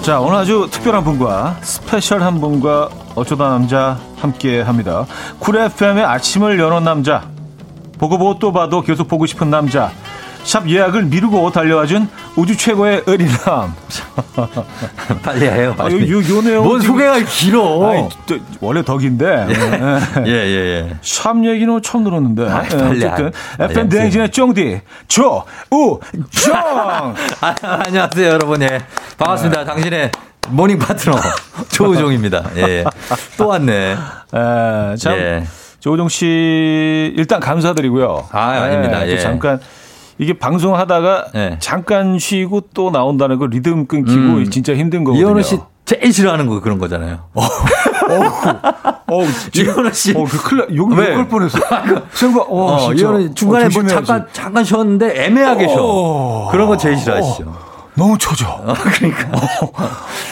[0.01, 5.05] 자, 오늘 아주 특별한 분과 스페셜 한 분과 어쩌다 남자 함께 합니다.
[5.37, 7.29] 쿨 FM의 아침을 여는 남자.
[7.99, 9.91] 보고 보고 또 봐도 계속 보고 싶은 남자.
[10.43, 13.73] 샵 예약을 미루고 달려와준 우주 최고의 어린남.
[15.23, 15.73] 빨리 해요.
[15.77, 16.11] 아, 빨리.
[16.11, 16.63] 요, 요, 요네요.
[16.63, 17.89] 뭔 소개가 길어.
[17.89, 19.47] 아이, 저, 원래 덕인데.
[20.25, 20.97] 예, 예, 예.
[21.01, 22.49] 샵 얘기는 처음 들었는데.
[22.49, 25.99] 아, 예, 빨리, 어쨌든 아, FM 아, 대행진의 쫑디, 조, 우,
[26.31, 26.55] 정!
[27.41, 28.61] 아, 안녕하세요, 여러분.
[28.63, 28.79] 예.
[29.17, 29.63] 반갑습니다.
[29.65, 30.11] 당신의
[30.49, 31.17] 모닝 파트너
[31.69, 32.43] 조우종입니다.
[32.57, 32.83] 예.
[33.37, 33.91] 또 왔네.
[33.91, 35.43] 에, 참, 예.
[35.79, 38.27] 조우종 씨, 일단 감사드리고요.
[38.31, 38.99] 아, 아닙니다.
[39.01, 39.19] 또 예.
[39.19, 39.59] 잠깐,
[40.21, 41.57] 이게 방송하다가 예.
[41.59, 44.49] 잠깐 쉬고 또 나온다는 거 리듬 끊기고 음.
[44.51, 45.25] 진짜 힘든 거거든요.
[45.27, 47.21] 이현우 씨 제일 싫어하는 거 그런 거잖아요.
[47.33, 49.23] 어,
[49.55, 50.11] 이현우 씨.
[50.15, 51.11] 어, 그 큰일, 나- 욕, 왜?
[51.13, 51.57] 욕할 뻔했어.
[52.13, 52.93] 생각, 어, 어.
[52.93, 53.87] 이현우 중간에 어, 뭐.
[53.87, 55.77] 잠깐, 잠깐 쉬었는데 애매하게 쉬어.
[55.81, 56.49] 어.
[56.51, 57.71] 그런 거 제일 싫어하시죠.
[57.95, 58.45] 너무 쳐져.
[58.93, 59.27] 그러니까.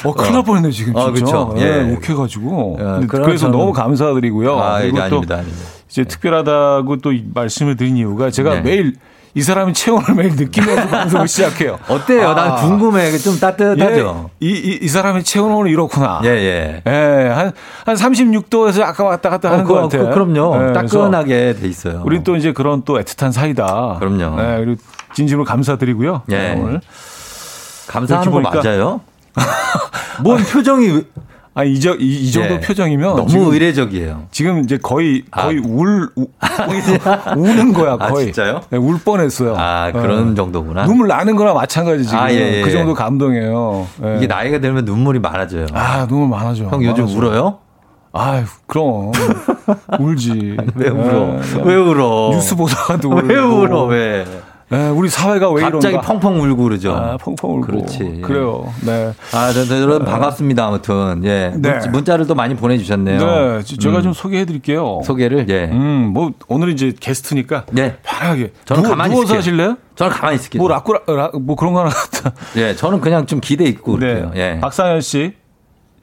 [0.05, 0.95] 어, 큰일 날 뻔했네, 지금.
[0.95, 1.45] 어, 진짜.
[1.45, 1.55] 그쵸.
[1.57, 1.61] 예.
[1.89, 1.93] 예.
[1.95, 2.77] 욱해가지고.
[2.79, 4.57] 예, 근데 그러나 그래서 저는- 너무 감사드리고요.
[4.59, 5.65] 아, 그리고 또 아닙니다, 아닙니다.
[5.89, 8.61] 이제 특별하다고 또 이- 말씀을 드린 이유가 제가 네.
[8.61, 8.93] 매일
[9.35, 11.79] 이 사람이 체온을 매일 느끼면서 방송을 시작해요.
[11.87, 12.29] 어때요?
[12.29, 12.35] 아.
[12.35, 13.17] 난 궁금해.
[13.17, 14.29] 좀 따뜻하죠?
[14.41, 16.21] 예, 이, 이, 이 사람의 체온 오늘 이렇구나.
[16.23, 16.83] 예, 예.
[16.85, 17.51] 예, 한,
[17.85, 20.09] 한 36도에서 아까 왔다 갔다 하는 어, 것 그, 같아요.
[20.09, 20.69] 그, 그럼요.
[20.69, 22.01] 예, 따끈하게 돼 있어요.
[22.05, 23.97] 우린 또 이제 그런 또 애틋한 사이다.
[23.99, 24.41] 그럼요.
[24.41, 24.81] 예, 그리고
[25.13, 26.23] 진심으로 감사드리고요.
[26.31, 26.37] 예.
[26.37, 26.81] 네, 오늘.
[27.87, 29.01] 감사하는 거 맞아요?
[30.23, 31.03] 뭔 표정이
[31.59, 32.59] 아, 이, 저, 이, 이 정도 예.
[32.61, 33.17] 표정이면.
[33.17, 34.27] 너무 지금, 의례적이에요.
[34.31, 35.61] 지금 이제 거의, 거의 아.
[35.67, 36.27] 울, 우,
[37.35, 38.27] 우는 거야, 아, 거의.
[38.27, 38.61] 진짜요?
[38.69, 39.55] 네, 울 뻔했어요.
[39.57, 40.35] 아, 그런 어.
[40.35, 40.85] 정도구나.
[40.85, 42.17] 눈물 나는 거랑 마찬가지 지금.
[42.17, 42.61] 아, 예, 예.
[42.61, 43.87] 그 정도 감동이에요.
[44.05, 44.17] 예.
[44.17, 45.65] 이게 나이가 들면 눈물이 많아져요.
[45.73, 46.63] 아, 눈물 많아져.
[46.65, 47.17] 형 요즘 많아져.
[47.17, 47.57] 울어요?
[48.13, 49.11] 아유, 그럼.
[49.99, 50.57] 울지.
[50.75, 51.39] 왜 울어?
[51.57, 52.29] 예, 왜 울어?
[52.31, 53.37] 뉴스 보다가도 왜.
[53.37, 53.83] 울어?
[53.85, 54.25] 왜?
[54.71, 56.01] 예, 우리 사회가 왜 갑자기 이런가?
[56.07, 56.93] 펑펑 울고 그러죠.
[56.95, 57.61] 아, 펑펑 울고.
[57.61, 58.21] 그렇지.
[58.23, 58.71] 그래요.
[58.85, 59.13] 네.
[59.33, 60.65] 아, 저, 저, 여러분 반갑습니다.
[60.67, 61.79] 아무튼 예 네.
[61.79, 63.17] 문- 문자를 또 많이 보내주셨네요.
[63.19, 63.61] 네.
[63.63, 64.03] 저- 제가 음.
[64.03, 65.01] 좀 소개해 드릴게요.
[65.03, 65.65] 소개를 예.
[65.71, 67.65] 음, 뭐, 오늘 이제 게스트니까.
[67.71, 67.97] 네.
[68.03, 68.51] 편하게.
[68.65, 69.39] 저는 누워, 가만히 누워서 있을게요.
[69.39, 69.77] 하실래요?
[69.95, 70.61] 저는 가만히 있을게요.
[70.61, 71.89] 뭐, 라꾸라, 라, 뭐 그런 거 하나.
[72.57, 74.31] 예, 저는 그냥 좀 기대 있고 그래요.
[74.35, 74.55] 네.
[74.55, 74.59] 예.
[74.59, 75.33] 박상현 씨.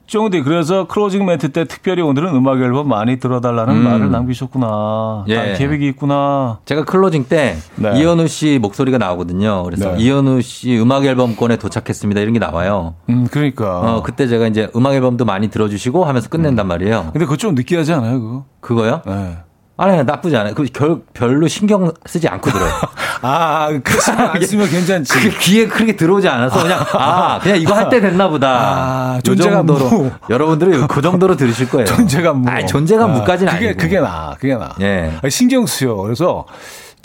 [0.07, 3.83] 쫑디, 그래서 클로징 멘트 때 특별히 오늘은 음악 앨범 많이 들어달라는 음.
[3.83, 5.25] 말을 남기셨구나.
[5.27, 5.37] 예.
[5.37, 6.59] 아, 계획이 있구나.
[6.65, 7.99] 제가 클로징 때 네.
[7.99, 9.63] 이현우 씨 목소리가 나오거든요.
[9.63, 10.03] 그래서 네.
[10.03, 12.21] 이현우 씨 음악 앨범권에 도착했습니다.
[12.21, 12.95] 이런 게 나와요.
[13.09, 13.79] 음, 그러니까.
[13.81, 17.09] 어, 그때 제가 이제 음악 앨범도 많이 들어주시고 하면서 끝낸단 말이에요.
[17.11, 18.45] 근데 그거 좀 느끼하지 않아요, 그거?
[18.61, 19.01] 그거요?
[19.05, 19.37] 네.
[19.79, 20.55] 아니, 나쁘지 않아요.
[20.55, 22.71] 그 결, 별로 신경 쓰지 않고 들어요.
[23.21, 25.13] 아, 그 신경 안 쓰면 괜찮지.
[25.13, 28.47] 그게 귀에 크게 들어오지 않아서 그냥 아 그냥 이거 할 때 됐나 보다.
[28.49, 30.11] 아, 요 존재감 정도로 무.
[30.29, 31.85] 여러분들은 그 정도로 들으실 거예요.
[31.87, 32.49] 존재감 무.
[32.49, 33.81] 아니, 존재감 아, 무까지는 그게, 아니고.
[33.81, 34.73] 그게 나, 그게 나.
[34.81, 35.11] 예.
[35.29, 35.95] 신경 쓰여.
[35.95, 36.45] 그래서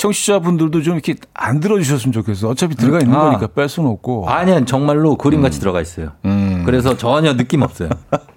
[0.02, 2.48] 청취자분들도 좀 이렇게 안 들어주셨으면 좋겠어.
[2.48, 3.22] 어차피 들어가 있는 아.
[3.22, 4.28] 거니까 뺄 수는 없고.
[4.28, 6.10] 아니야 정말로 그림같이 들어가 있어요.
[6.24, 6.64] 음.
[6.66, 7.88] 그래서 전혀 느낌 없어요.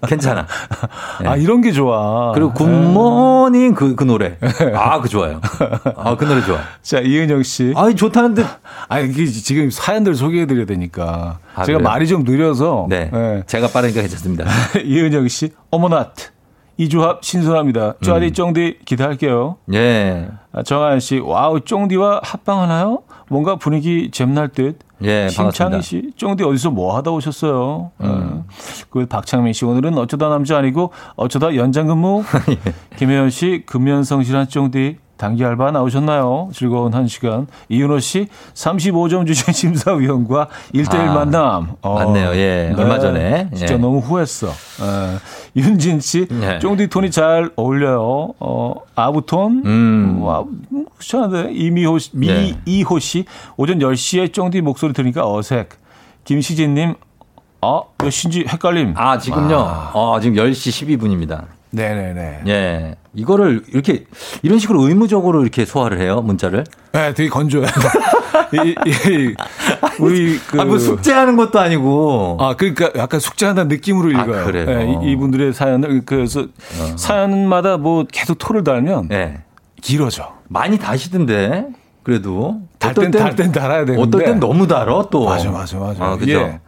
[0.07, 0.45] 괜찮아.
[1.23, 1.27] 예.
[1.27, 2.33] 아, 이런 게 좋아.
[2.33, 4.37] 그리고 굿모닝 그, 그 노래.
[4.75, 5.41] 아, 그 좋아요.
[5.95, 6.59] 아, 그 노래 좋아.
[6.83, 7.73] 자, 이은영 씨.
[7.75, 8.45] 아니, 좋다는데.
[8.87, 11.39] 아니, 이게 지금 사연들 소개해드려야 되니까.
[11.55, 11.89] 아, 제가 그래요?
[11.89, 12.85] 말이 좀 느려서.
[12.89, 13.09] 네.
[13.13, 13.43] 예.
[13.47, 14.45] 제가 빠르니까 괜찮습니다.
[14.83, 15.51] 이은영 씨.
[15.71, 16.11] 어머나.
[16.77, 17.95] 이 조합 신선합니다.
[18.01, 19.57] 쪼아디 쫑디 기대할게요.
[19.73, 20.27] 예.
[20.55, 21.19] 아, 정하연 씨.
[21.19, 23.03] 와우, 쫑디와 합방하나요?
[23.29, 24.79] 뭔가 분위기 잼날 듯.
[25.03, 25.81] 예, 심창희.
[25.81, 27.91] 씨, 쫑디 어디서 뭐 하다 오셨어요?
[27.99, 28.45] 음.
[28.89, 32.23] 그 박창민 씨, 오늘은 어쩌다 남자 아니고 어쩌다 연장 근무.
[32.49, 32.73] 예.
[32.95, 34.97] 김혜연 씨, 근면성실한 쫑디.
[35.17, 36.49] 단기 알바 나오셨나요?
[36.53, 37.47] 즐거운 한 시간.
[37.69, 41.73] 이윤호 씨 35점 주신 심사위원과 1대1 아, 만남.
[41.81, 42.35] 어, 맞네요.
[42.35, 43.49] 예, 얼마 전에.
[43.55, 43.77] 진짜 예.
[43.77, 44.47] 너무 후했어.
[44.47, 45.61] 예.
[45.61, 46.59] 윤진 씨, 예.
[46.59, 48.33] 쫑디 톤이 잘 어울려요.
[48.39, 49.63] 어, 아부톤.
[49.65, 50.21] 음.
[50.21, 50.43] 와,
[50.99, 51.53] 괜찮은데.
[51.53, 52.57] 이미호 씨, 네.
[52.65, 53.25] 미이호 씨,
[53.55, 55.69] 오전 10시에 쫑디 목소리 들으니까 어색.
[56.25, 56.95] 김시진님,
[57.61, 58.93] 아, 몇 시인지 헷갈림.
[58.97, 59.91] 아, 지금요?
[59.93, 61.45] 어, 지금 10시 12분입니다.
[61.71, 62.41] 네네네.
[62.47, 62.95] 예.
[63.15, 64.05] 이거를 이렇게,
[64.43, 66.63] 이런 식으로 의무적으로 이렇게 소화를 해요, 문자를.
[66.91, 67.65] 네, 되게 건조해.
[68.53, 69.35] 이, 이,
[69.99, 70.59] 우리 그.
[70.61, 72.37] 아, 뭐 숙제하는 것도 아니고.
[72.39, 74.45] 아, 그러니까 약간 숙제한다는 느낌으로 아, 읽어요.
[74.45, 74.65] 그래요?
[74.65, 76.45] 네, 이, 이분들의 사연을 그래서
[76.95, 79.37] 사연마다 뭐 계속 토를 달면 예.
[79.81, 80.33] 길어져.
[80.47, 81.67] 많이 다시던데,
[82.03, 82.61] 그래도.
[82.79, 84.01] 달 어떨 땐 땐- 달땐 달아야 되는데.
[84.01, 85.25] 어떨 땐 너무 달아, 또.
[85.25, 86.03] 맞아, 맞아, 맞아.
[86.05, 86.33] 아, 그죠?
[86.33, 86.59] 예.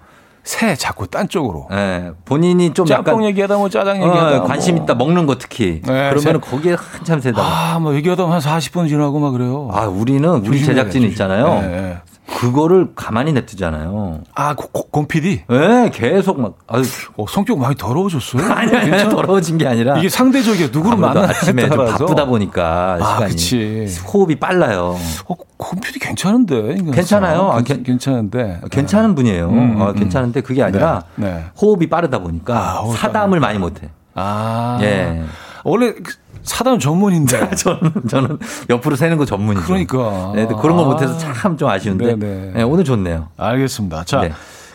[0.47, 1.67] 새 자꾸 딴 쪽으로.
[1.73, 2.11] 예.
[2.23, 3.25] 본인이 좀 짬뽕 약간.
[3.25, 4.37] 얘기하다 뭐 짜장 얘기하다.
[4.37, 4.83] 어, 관심 뭐.
[4.83, 5.81] 있다, 먹는 거 특히.
[5.85, 7.45] 네, 그러면 제- 거기에 한참 세다가.
[7.75, 9.69] 아, 뭐 얘기하다 한 40분 지나고 막 그래요.
[9.73, 11.59] 아, 우리는 우리 제작진 돼, 있잖아요.
[11.63, 11.97] 예, 예.
[12.27, 14.21] 그거를 가만히 냅두잖아요.
[14.35, 15.43] 아, 고- 고- 곰 PD?
[15.49, 16.83] 예, 계속 막, 아유,
[17.15, 18.43] 어, 성격 많이 더러워졌어요?
[18.51, 19.97] 아니, 아니, 아니, 더러워진 게 아니라.
[19.97, 20.67] 이게 상대적이야.
[20.71, 21.85] 누구를 만나냐에 아침에 좀.
[21.85, 23.29] 바쁘다 보니까 아, 시간이.
[23.31, 23.85] 그치.
[24.13, 24.95] 호흡이 빨라요.
[25.27, 26.75] 어, 곰 PD 괜찮은데.
[26.93, 27.49] 괜찮아요.
[27.51, 28.61] 아, 괜, 괜- 괜찮은데.
[28.71, 29.47] 괜찮은 분이에요.
[29.49, 29.95] 음, 어, 음.
[29.95, 31.45] 괜찮은데 그게 아니라 네, 네.
[31.59, 33.89] 호흡이 빠르다 보니까 아, 사담을 많이 못해.
[34.13, 34.77] 아.
[34.81, 35.23] 예.
[35.63, 36.13] 원래 그
[36.47, 37.51] 사단 전문인데.
[37.55, 39.65] 저는 저는 옆으로 새는 거 전문이죠.
[39.65, 40.31] 그러니까.
[40.35, 40.87] 네, 그런 거 아.
[40.87, 42.51] 못해서 참 좀 아쉬운데 네네.
[42.55, 43.27] 네, 오늘 좋네요.
[43.37, 44.03] 알겠습니다.
[44.05, 44.31] 자, 네.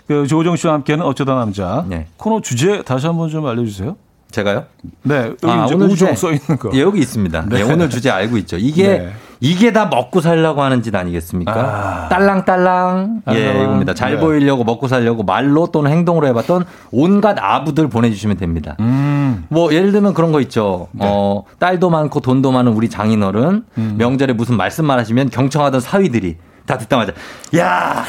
[0.06, 2.06] 그 조정 씨와 함께하는 어쩌다 남자 네.
[2.16, 3.96] 코너 주제 다시 한번 좀 알려주세요.
[4.32, 4.64] 제가요?
[5.02, 6.14] 네, 아, 오늘 주제.
[6.16, 6.70] 써 있는 거.
[6.74, 7.44] 예, 여기 있습니다.
[7.48, 7.72] 네, 네.
[7.72, 8.56] 오늘 주제 알고 있죠.
[8.56, 9.12] 이게 네.
[9.40, 11.52] 이게 다 먹고 살려고 하는 짓 아니겠습니까?
[11.52, 12.08] 아.
[12.08, 13.22] 딸랑딸랑.
[13.32, 13.50] 예.
[13.62, 13.92] 이겁니다.
[13.92, 14.20] 잘 네.
[14.20, 18.76] 보이려고 먹고 살려고 말로 또는 행동으로 해봤던 온갖 아부들 보내주시면 됩니다.
[18.80, 20.88] 음, 뭐 예를 들면 그런 거 있죠.
[20.98, 23.94] 어 딸도 많고 돈도 많은 우리 장인어른 음.
[23.98, 27.12] 명절에 무슨 말씀만 하시면 경청하던 사위들이 다 듣자마자
[27.56, 28.04] 야,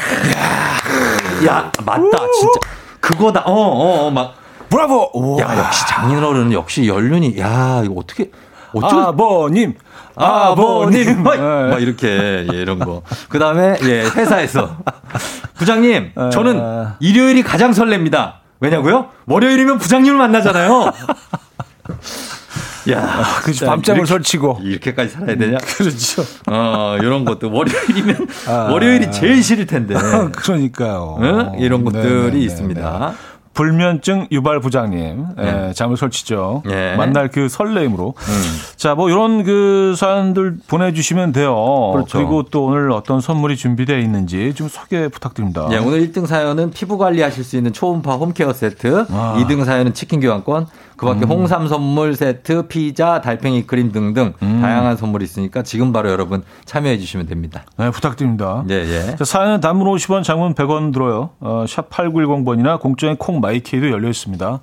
[1.46, 2.60] 야, 맞다 진짜
[3.00, 3.42] 그거다.
[3.44, 4.43] 어어막
[4.74, 5.10] 브라보.
[5.14, 5.42] 우와.
[5.42, 8.30] 야 역시 장인어른은 역시 연륜이 야 이거 어떻게
[8.72, 9.74] 어쩌 아버님,
[10.16, 11.22] 아버님 아버님.
[11.22, 11.70] 막, 네.
[11.70, 13.02] 막 이렇게 예, 이런 거.
[13.28, 14.76] 그 다음에 예 회사에서
[15.54, 16.86] 부장님 저는 에.
[17.00, 18.34] 일요일이 가장 설렙니다.
[18.60, 19.10] 왜냐고요?
[19.26, 20.90] 월요일이면 부장님을 만나잖아요.
[22.90, 24.58] 야, 진짜 밤잠을 이렇게- 설치고.
[24.62, 25.56] 이렇게까지 살아야 되냐?
[25.58, 26.22] 그렇죠.
[26.50, 28.68] 어, 이런 것도 월요일이면 아.
[28.70, 29.94] 월요일이 제일 싫을 텐데.
[30.32, 31.18] 그러니까요.
[31.22, 31.52] 응?
[31.58, 32.38] 이런 것들이 네네네네.
[32.40, 33.14] 있습니다.
[33.54, 35.68] 불면증 유발 부장님, 네.
[35.68, 36.62] 예, 잠을 설치죠.
[36.68, 36.96] 예.
[36.96, 38.14] 만날 그 설레임으로.
[38.16, 38.42] 음.
[38.76, 41.54] 자, 뭐 이런 그 사연들 보내주시면 돼요.
[41.92, 42.18] 그렇죠.
[42.18, 45.68] 리고또 오늘 어떤 선물이 준비되어 있는지 좀 소개 부탁드립니다.
[45.70, 49.36] 예, 오늘 1등 사연은 피부 관리하실 수 있는 초음파 홈케어 세트, 아.
[49.38, 55.24] 2등 사연은 치킨 교환권, 그 밖에 홍삼 선물 세트, 피자, 달팽이 크림 등등 다양한 선물이
[55.24, 57.64] 있으니까 지금 바로 여러분 참여해 주시면 됩니다.
[57.76, 58.64] 네, 부탁드립니다.
[58.70, 59.16] 예, 예.
[59.16, 61.30] 자, 사연은 단문 50원, 장문 100원 들어요.
[61.40, 64.60] 어, 샵 8910번이나 공정의 콩 마이케이도 열려 있습니다.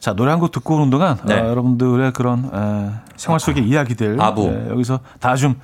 [0.00, 1.40] 자, 노래 한 곡 듣고 오는 동안 네.
[1.40, 4.46] 어, 여러분들의 그런 에, 생활 속의 이야기들 아부.
[4.48, 5.56] 예, 여기서 다 좀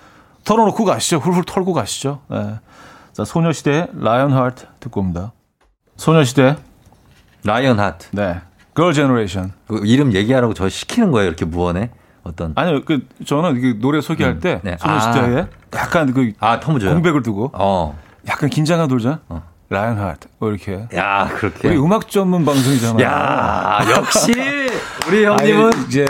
[0.45, 1.19] 털어놓고 가시죠.
[1.19, 2.21] 훌훌 털고 가시죠.
[2.33, 2.61] 예.
[3.13, 5.33] 자, 소녀시대 Lion Heart 듣고 옵니다.
[5.97, 6.57] 소녀시대
[7.45, 8.09] Lion Heart.
[8.13, 8.41] 네.
[8.75, 9.53] Girls' Generation.
[9.67, 11.91] 그 이름 얘기하라고 저 시키는 거예요, 이렇게 무언에?
[12.23, 12.53] 어떤.
[12.55, 12.83] 아니요.
[12.85, 14.77] 그 저는 그 노래 소개할 음, 때 네.
[14.79, 16.93] 소녀시대에 약간 그 아, 텀을 줘요.
[16.93, 17.99] 공백을 두고 어.
[18.29, 19.21] 약간 긴장감 돌잖아.
[19.29, 19.43] 어.
[19.71, 20.29] Lion Heart.
[20.39, 20.87] 뭐 이렇게.
[20.95, 21.69] 야, 그렇게.
[21.69, 23.05] 우리 음악 전문 방송이잖아요.
[23.05, 24.33] 야, 역시
[25.07, 26.07] 우리 아니, 형님은 이제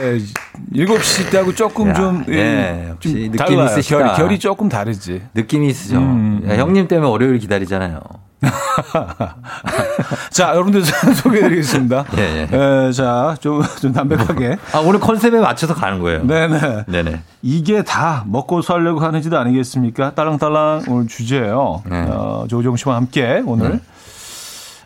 [0.75, 3.65] 7시 때하고 조금 야, 좀, 예, 예, 역시 좀 느낌이 달라요.
[3.67, 3.99] 있으시다.
[3.99, 5.23] 결이, 결이 조금 다르지.
[5.35, 5.99] 느낌이 있으죠.
[5.99, 8.01] 음, 야, 형님 때문에 월요일 기다리잖아요.
[10.31, 12.05] 자, 여러분들 소개해드리겠습니다.
[12.19, 14.57] 예, 예, 자, 좀, 좀 담백하게.
[14.73, 16.25] 아, 오늘 컨셉에 맞춰서 가는 거예요.
[16.25, 16.85] 네네.
[16.87, 17.21] 네네.
[17.43, 20.15] 이게 다 먹고 살려고 하는 짓 아니겠습니까?
[20.15, 21.83] 딸랑딸랑 오늘 주제예요.
[21.91, 22.07] 네.
[22.09, 23.81] 어, 조종 씨와 함께 오늘 네.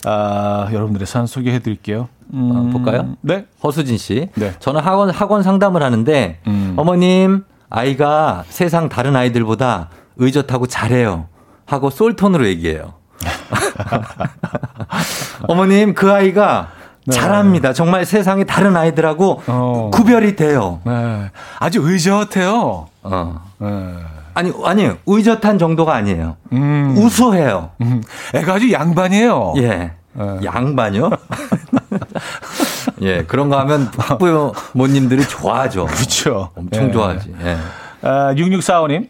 [0.05, 2.09] 아, 여러분들의 사연 소개해 드릴게요.
[2.33, 3.17] 음, 어, 볼까요?
[3.21, 3.47] 네.
[3.63, 4.29] 허수진 씨.
[4.35, 4.53] 네.
[4.59, 6.75] 저는 학원, 학원 상담을 하는데, 음.
[6.77, 11.27] 어머님, 아이가 세상 다른 아이들보다 의젓하고 잘해요.
[11.67, 12.95] 하고 솔톤으로 얘기해요.
[15.49, 16.69] 어머님, 그 아이가
[17.07, 17.15] 네.
[17.15, 17.73] 잘합니다.
[17.73, 19.91] 정말 세상에 다른 아이들하고 어.
[19.93, 20.81] 구별이 돼요.
[20.85, 21.31] 네.
[21.59, 22.87] 아주 의젓해요.
[23.03, 23.41] 어.
[23.59, 23.95] 네.
[24.35, 26.37] 아니, 아니, 의젓한 정도가 아니에요.
[26.53, 26.95] 음.
[26.97, 27.71] 우수해요.
[27.83, 28.03] 음.
[28.35, 29.55] 애가 아주 양반이에요.
[29.59, 29.93] 예.
[30.15, 30.41] 네.
[30.45, 31.11] 양반요?
[33.03, 35.87] 예, 그런 거 하면 학부모님들이 좋아하죠.
[35.87, 36.51] 그렇죠.
[36.55, 36.93] 엄청 예.
[36.93, 37.35] 좋아하지.
[37.43, 37.57] 예.
[38.03, 39.09] 아, 6645님.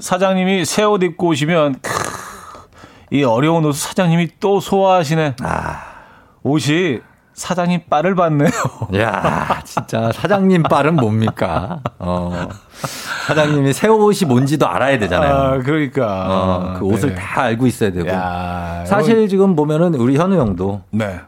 [0.00, 1.90] 사장님이 새 옷 입고 오시면 크,
[3.12, 5.36] 이 어려운 옷 사장님이 또 소화하시네.
[5.42, 5.82] 아,
[6.42, 7.00] 옷이
[7.34, 8.50] 사장님 빨을 받네요.
[8.96, 11.80] 야, 진짜 사장님 빨은 뭡니까?
[11.98, 12.48] 어.
[13.26, 15.34] 사장님이 새 옷이 뭔지도 알아야 되잖아요.
[15.34, 16.26] 아, 그러니까.
[16.28, 17.14] 어, 그 옷을 네.
[17.16, 18.08] 다 알고 있어야 되고.
[18.08, 21.20] 야, 사실 지금 보면은 우리 현우 형도 네.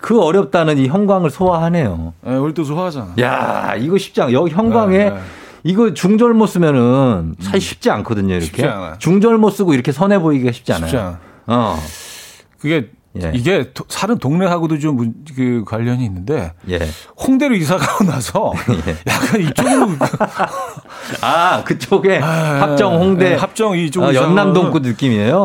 [0.00, 2.14] 그 어렵다는 이 형광을 소화하네요.
[2.22, 3.14] 네, 우리 또 소화하잖아.
[3.20, 4.32] 야, 이거 쉽지 않아.
[4.32, 5.20] 여기 형광에 네, 네.
[5.64, 8.46] 이거 중절모 쓰면은 사실 쉽지 않거든요, 이렇게.
[8.46, 8.94] 쉽지 않아요.
[8.98, 10.86] 중절모 쓰고 이렇게 선해 보이기가 쉽지 않아요.
[10.86, 11.18] 쉽지 않아.
[11.46, 11.76] 어.
[12.60, 12.90] 그게
[13.20, 13.32] 예.
[13.34, 16.78] 이게 도- 사는 동네하고도 좀 그 관련이 있는데 예.
[17.18, 18.52] 홍대로 이사 가고 나서
[18.86, 18.94] 예.
[19.10, 19.88] 약간 이쪽으로
[21.22, 25.44] 아, 그쪽에 합정 홍대 네, 합정 어, 이사 연남동구 가면은 느낌이에요.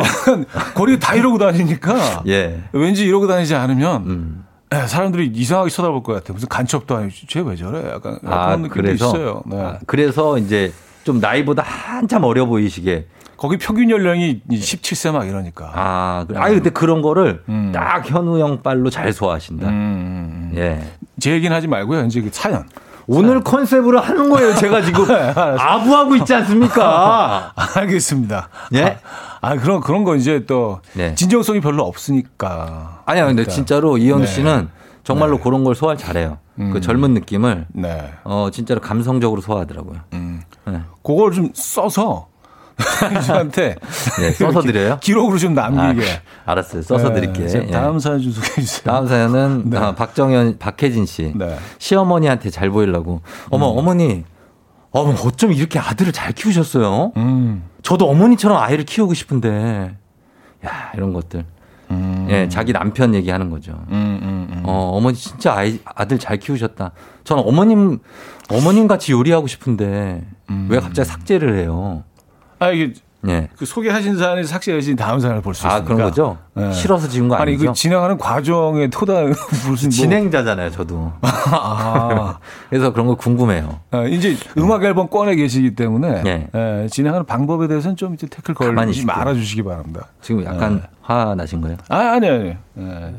[0.76, 2.64] 거리 다 이러고 다니니까 예.
[2.72, 4.46] 왠지 이러고 다니지 않으면 음.
[4.74, 6.34] 예, 사람들이 이상하게 쳐다볼 것 같아.
[6.34, 7.90] 무슨 간첩도 아니고 쟤왜 저래?
[7.92, 9.42] 약간 아, 그런 느낌도 그래서 있어요.
[9.46, 9.62] 네.
[9.62, 13.08] 아, 그래서 이제 좀 나이보다 한참 어려 보이시게
[13.38, 15.72] 거기 평균 연령이 17세 막 이러니까.
[15.74, 16.40] 아, 그래.
[16.40, 17.72] 아니 근데 그런 거를 음.
[17.74, 19.68] 딱 현우 형 빨로 잘 소화하신다.
[19.68, 20.58] 음, 음, 음.
[20.58, 20.82] 예.
[21.20, 22.06] 제 얘기는 하지 말고요.
[22.06, 22.66] 이제 그 사연.
[23.08, 24.56] 오늘 컨셉으로 하는 거예요.
[24.56, 27.54] 제가 지금 아부하고 있지 않습니까?
[27.76, 28.50] 알겠습니다.
[28.74, 28.98] 예?
[29.42, 31.14] 아, 아, 그런 그런 거 이제 또 네.
[31.14, 33.04] 진정성이 별로 없으니까.
[33.06, 33.54] 아니야, 근데 일단.
[33.54, 34.26] 진짜로 이현우 네.
[34.26, 34.70] 씨는
[35.04, 36.40] 정말로 그런 걸 소화를 잘해요.
[36.58, 36.72] 음.
[36.72, 38.12] 그 젊은 느낌을 네.
[38.24, 40.00] 어 진짜로 감성적으로 소화하더라고요.
[40.14, 40.42] 음.
[40.66, 40.82] 네.
[41.04, 42.28] 그걸 좀 써서
[43.26, 43.76] 저한테
[44.20, 44.98] 네, 써서 드려요?
[45.02, 46.08] 기록으로 좀 아, 남기게.
[46.46, 46.82] 알았어요.
[46.82, 47.48] 써서 네, 드릴게.
[47.68, 47.72] 예.
[47.72, 48.84] 다음 사연 좀 소개해 주세요.
[48.84, 49.78] 다음 사연은 네.
[49.78, 51.32] 어, 박정현, 박혜진 씨.
[51.36, 51.58] 네.
[51.80, 53.22] 시어머니한테 잘 보이려고.
[53.50, 54.24] 어머, 어머니.
[54.92, 57.12] 어머, 어쩜 이렇게 아들을 잘 키우셨어요?
[57.18, 57.64] 음.
[57.82, 59.96] 저도 어머니처럼 아이를 키우고 싶은데.
[60.66, 61.46] 야, 이런 것들.
[61.92, 62.28] 음.
[62.30, 63.74] 예, 자기 남편 얘기하는 거죠.
[63.90, 64.64] 음, 음, 음.
[64.66, 66.92] 어, 어머니 진짜 아이, 아들 잘 키우셨다.
[67.24, 68.00] 저는 어머님,
[68.50, 70.24] 어머님 같이 요리하고 싶은데.
[70.50, 70.68] 음.
[70.70, 72.04] 왜 갑자기 삭제를 해요?
[72.60, 72.94] 아, 이게
[73.28, 73.50] 예.
[73.58, 75.76] 그 소개하신 사연이 삭제하신 다음 사연을 볼 수 있으니까.
[75.78, 76.38] 아, 그런 거죠?
[76.54, 76.72] 네.
[76.72, 77.72] 싫어서 지은 거 아니, 아니죠?
[77.72, 79.36] 그 진행하는 과정에 토다 무슨
[79.66, 79.90] 뭐.
[79.90, 81.12] 진행자잖아요, 저도.
[81.24, 82.38] 아,
[82.70, 83.80] 그래서 그런 거 궁금해요.
[83.90, 86.48] 아, 이제 음악 앨범 꺼내 계시기 때문에 네.
[86.54, 89.08] 예, 진행하는 방법에 대해서는 좀 이제 태클 걸지 있을게요.
[89.18, 90.06] 말아 주시기 바랍니다.
[90.22, 91.78] 지금 약간 화 나신 거예요?
[91.90, 92.56] 아, 아니, 아니.
[92.78, 93.16] 예.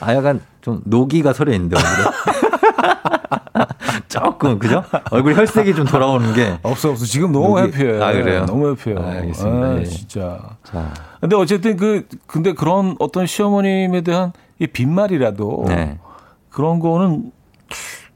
[0.00, 2.06] 아, 약간 좀 노기가 서려 있는데, 얼굴에.
[4.08, 4.82] 조금, 그죠?
[5.10, 6.58] 얼굴 혈색이 좀 돌아오는 게.
[6.62, 7.04] 없어, 없어.
[7.04, 8.02] 지금 너무 여기- 해피해.
[8.02, 8.44] 아, 그래요?
[8.46, 9.00] 너무 해피해요.
[9.00, 9.66] 아, 알겠습니다.
[9.66, 9.84] 아, 예.
[9.84, 10.40] 진짜.
[10.64, 15.98] 자, 근데 어쨌든 그, 근데 그런 어떤 시어머님에 대한 이 빈말이라도 네.
[16.50, 17.32] 그런 거는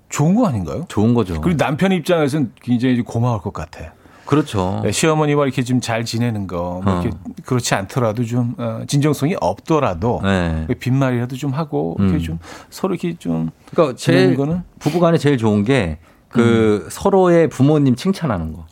[0.09, 0.85] 좋은 거 아닌가요?
[0.89, 1.41] 좋은 거죠.
[1.41, 3.93] 그리고 남편 입장에서는 굉장히 고마울 것 같아.
[4.31, 4.81] 그렇죠.
[4.85, 7.01] 네, 시어머니와 이렇게 좀 잘 지내는 거, 뭐 어.
[7.01, 10.67] 이렇게 그렇지 않더라도 좀 어, 진정성이 없더라도 네.
[10.79, 12.21] 빈말이라도 좀 하고 이렇게 음.
[12.21, 18.53] 좀 서로 이렇게 좀 그러니까 제일, 거는 부부간에 제일 좋은 게, 그, 서로의 부모님 칭찬하는
[18.53, 18.67] 거.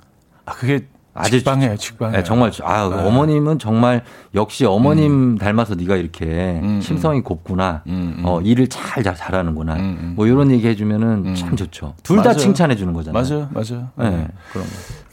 [0.44, 2.18] 아 그게 아주 직방해요, 직방해.
[2.18, 3.02] 네, 정말 아 네.
[3.02, 4.04] 어머님은 정말
[4.34, 7.82] 역시 어머님 닮아서 네가 이렇게 음, 심성이 곱구나.
[7.88, 8.22] 음, 음.
[8.24, 9.74] 어 일을 잘, 잘 잘하는구나.
[9.74, 10.12] 음, 음.
[10.14, 11.34] 뭐 이런 얘기 해주면은 음.
[11.34, 11.94] 참 좋죠.
[12.04, 12.34] 둘 다.
[12.34, 13.20] 칭찬해 주는 거잖아요.
[13.20, 13.88] 맞아요, 맞아요.
[13.96, 14.28] 네, 네.
[14.52, 14.70] 그런 거.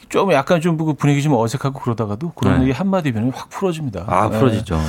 [0.10, 2.62] 좀 약간 좀그 분위기 좀 어색하고 그러다가도 그런 네.
[2.64, 4.06] 얘기 한마디면 확 풀어집니다.
[4.08, 4.40] 아 네.
[4.40, 4.76] 풀어지죠.
[4.76, 4.82] 네.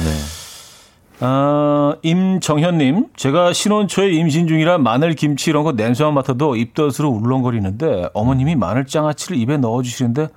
[1.21, 8.11] 아, 임정현님, 제가 신혼 초에 임신 중이라 마늘, 김치 이런 거 냄새만 맡아도 입덧으로 울렁거리는데
[8.13, 10.29] 어머님이 마늘 장아찌를 입에 넣어주시는데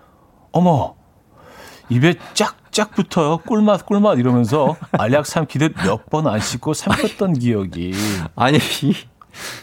[0.53, 0.95] 어머
[1.89, 3.39] 입에 쫙쫙 붙어요.
[3.39, 7.93] 꿀맛 꿀맛 이러면서 알약 삼키듯 몇 번 안 씻고 삼켰던 기억이.
[8.37, 8.57] 아니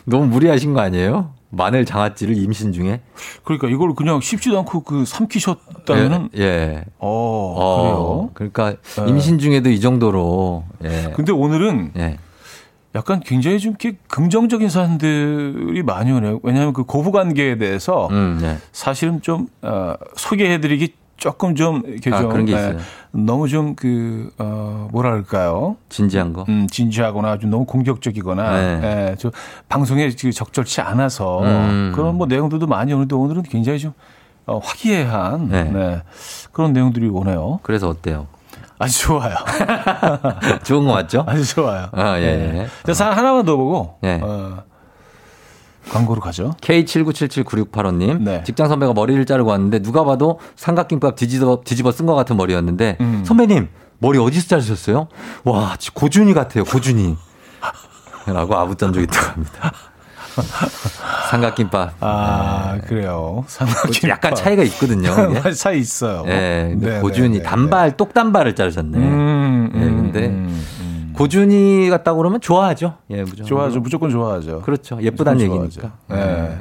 [0.04, 1.32] 너무 무리하신 거 아니에요?
[1.50, 3.00] 마늘 장아찌를 임신 중에?
[3.44, 6.42] 그러니까 이걸 그냥 씹지도 않고 그 삼키셨다면은 예.
[6.42, 6.84] 예.
[6.98, 7.08] 어,
[7.56, 8.30] 어, 그래요.
[8.34, 9.10] 그러니까 네.
[9.10, 11.12] 임신 중에도 이 정도로 예.
[11.14, 12.18] 근데 오늘은 예.
[12.94, 16.40] 약간 굉장히 좀 이렇게 긍정적인 사연들이 많이 오네요.
[16.42, 18.56] 왜냐하면 그 고부관계에 대해서 음, 예.
[18.72, 22.78] 사실은 좀 어, 소개해드리기 조금 좀 이렇게 아, 좀 그런 게 예, 있어요.
[23.12, 25.76] 너무 좀그 어, 뭐랄까요?
[25.88, 26.44] 진지한 거.
[26.48, 28.80] 음, 진지하거나 좀 너무 공격적이거나 네.
[28.82, 29.30] 예, 저
[29.68, 31.92] 방송에 그 적절치 않아서 음.
[31.94, 33.92] 그런 뭐 내용들도 많이 오는데 오늘은 굉장히 좀
[34.46, 35.64] 어, 화기애애한 네.
[35.64, 36.02] 네,
[36.52, 37.60] 그런 내용들이 오네요.
[37.62, 38.26] 그래서 어때요?
[38.78, 39.34] 아주 좋아요.
[40.64, 41.24] 좋은 거 맞죠?
[41.26, 41.88] 아주 좋아요.
[41.92, 42.66] 아, 예, 예.
[42.84, 44.20] 자, 사연 하나만 더 보고 예.
[44.22, 44.62] 어,
[45.90, 46.54] 광고로 가죠.
[46.60, 48.22] K79779685님.
[48.22, 48.42] 네.
[48.44, 53.22] 직장 선배가 머리를 자르고 왔는데 누가 봐도 삼각김밥 뒤집어, 뒤집어 쓴 것 같은 머리였는데 음.
[53.24, 53.68] 선배님
[53.98, 55.08] 머리 어디서 자르셨어요?
[55.44, 57.16] 와 고준이 같아요 고준이.
[58.26, 59.72] 라고 아부전적이 들어갑니다.
[61.30, 61.94] 삼각김밥.
[62.00, 63.44] 아 그래요.
[63.46, 64.10] 삼각김밥.
[64.10, 65.10] 약간 차이가 있거든요.
[65.56, 66.24] 차이 있어요.
[66.26, 68.98] 예, 근데 네, 고준이 네, 네, 단발 똑단발을 자르셨네.
[68.98, 69.04] 네.
[69.04, 70.85] 음, 예, 근데 음, 음.
[71.16, 72.94] 고준이 같다고 그러면 좋아하죠.
[73.10, 73.46] 예, 무조건.
[73.46, 73.80] 좋아하죠.
[73.80, 74.62] 무조건 좋아하죠.
[74.62, 74.98] 그렇죠.
[75.02, 75.92] 예쁘다는 얘기니까.
[76.08, 76.16] 좋아하죠.
[76.48, 76.58] 네.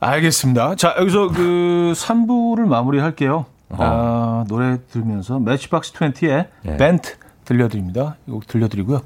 [0.00, 0.74] 알겠습니다.
[0.76, 3.46] 자, 여기서 그 3부를 마무리할게요.
[3.70, 3.76] 어.
[3.78, 6.76] 아, 노래 들으면서 매치박스 20의 예.
[6.76, 7.14] 벤트
[7.44, 8.16] 들려드립니다.
[8.26, 9.00] 이거 들려드리고요.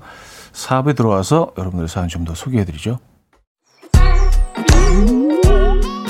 [0.53, 2.99] 사업에 들어와서 여러분들의 사연 좀 더 소개해드리죠.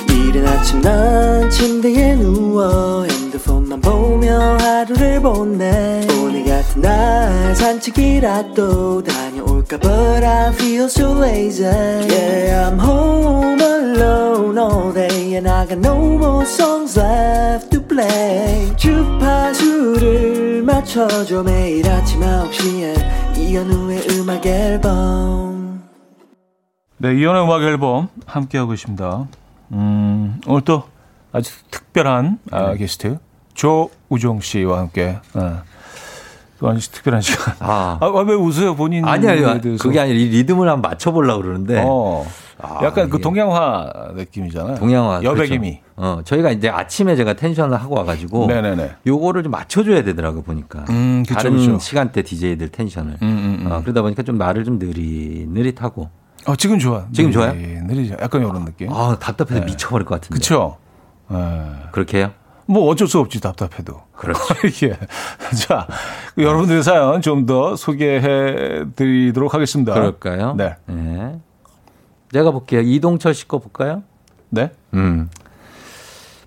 [0.08, 6.06] 이른 아침 난 침대에 누워 핸드폰 만 보며 하루를 보내.
[6.22, 9.78] 오늘 같은 날 산책이라도 다녀올까?
[9.78, 11.66] But I feel so lazy.
[11.66, 14.58] Yeah I'm home alone.
[14.58, 18.74] all day And I got no more songs left to play.
[18.76, 21.42] 주파수를 맞춰줘.
[21.42, 25.82] 매일 아침 9시에 이현우의 음악 앨범.
[26.98, 29.28] 네, 이연의 음악 앨범 함께하고 있습니다.
[29.72, 30.84] 음, 오늘 또
[31.32, 32.78] 아주 특별한 아, 네.
[32.78, 33.18] 게스트
[33.56, 35.62] 조우종 씨와 함께 아,
[36.58, 37.54] 또 아주 특별한 시간.
[37.60, 37.98] 아.
[38.00, 39.04] 아, 왜 웃어요 본인?
[39.04, 39.58] 아니, 대해서.
[39.82, 41.82] 그게 아니라 이 리듬을 한번 맞춰보려고 그러는데.
[41.84, 42.26] 어,
[42.60, 44.76] 아, 약간 그 동양화 느낌이잖아요.
[44.76, 45.22] 동양화.
[45.22, 45.80] 여백임이.
[45.80, 45.86] 그렇죠.
[45.96, 48.46] 어, 저희가 이제 아침에 제가 텐션을 하고 와가지고.
[48.46, 48.92] 네네네.
[49.06, 50.84] 요거를 좀 맞춰줘야 되더라고요, 보니까.
[50.90, 51.78] 음, 그쵸, 다른 그쵸.
[51.78, 53.18] 시간대 DJ들 텐션을.
[53.22, 53.72] 음, 음, 음.
[53.72, 56.10] 어, 그러다 보니까 좀 말을 좀 느릿느릿하고.
[56.46, 57.06] 어, 지금 좋아.
[57.12, 57.52] 지금 좋아요?
[57.52, 58.16] 네, 느리죠.
[58.20, 58.92] 약간 이런 느낌.
[58.92, 60.34] 아, 답답해서 미쳐버릴 것 같은데.
[60.34, 60.38] 네.
[60.38, 60.76] 그쵸?
[61.32, 61.88] 예.
[61.92, 62.30] 그렇게 해요?
[62.66, 64.02] 뭐 어쩔 수 없지 답답해도.
[64.12, 64.40] 그렇죠.
[64.86, 64.98] 예.
[65.56, 65.86] 자,
[66.36, 69.94] 여러분들의 사연 좀 더 소개해 드리도록 하겠습니다.
[69.94, 70.54] 그럴까요?
[70.54, 70.74] 네.
[70.86, 71.40] 네.
[72.32, 72.80] 제가 볼게요.
[72.80, 74.02] 이동철 씨 거 볼까요?
[74.50, 74.72] 네.
[74.94, 75.30] 음.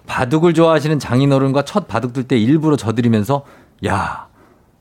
[0.08, 3.46] 바둑을 좋아하시는 장인어른과 첫 바둑 둘 때 일부러 져드리면서
[3.86, 4.28] 야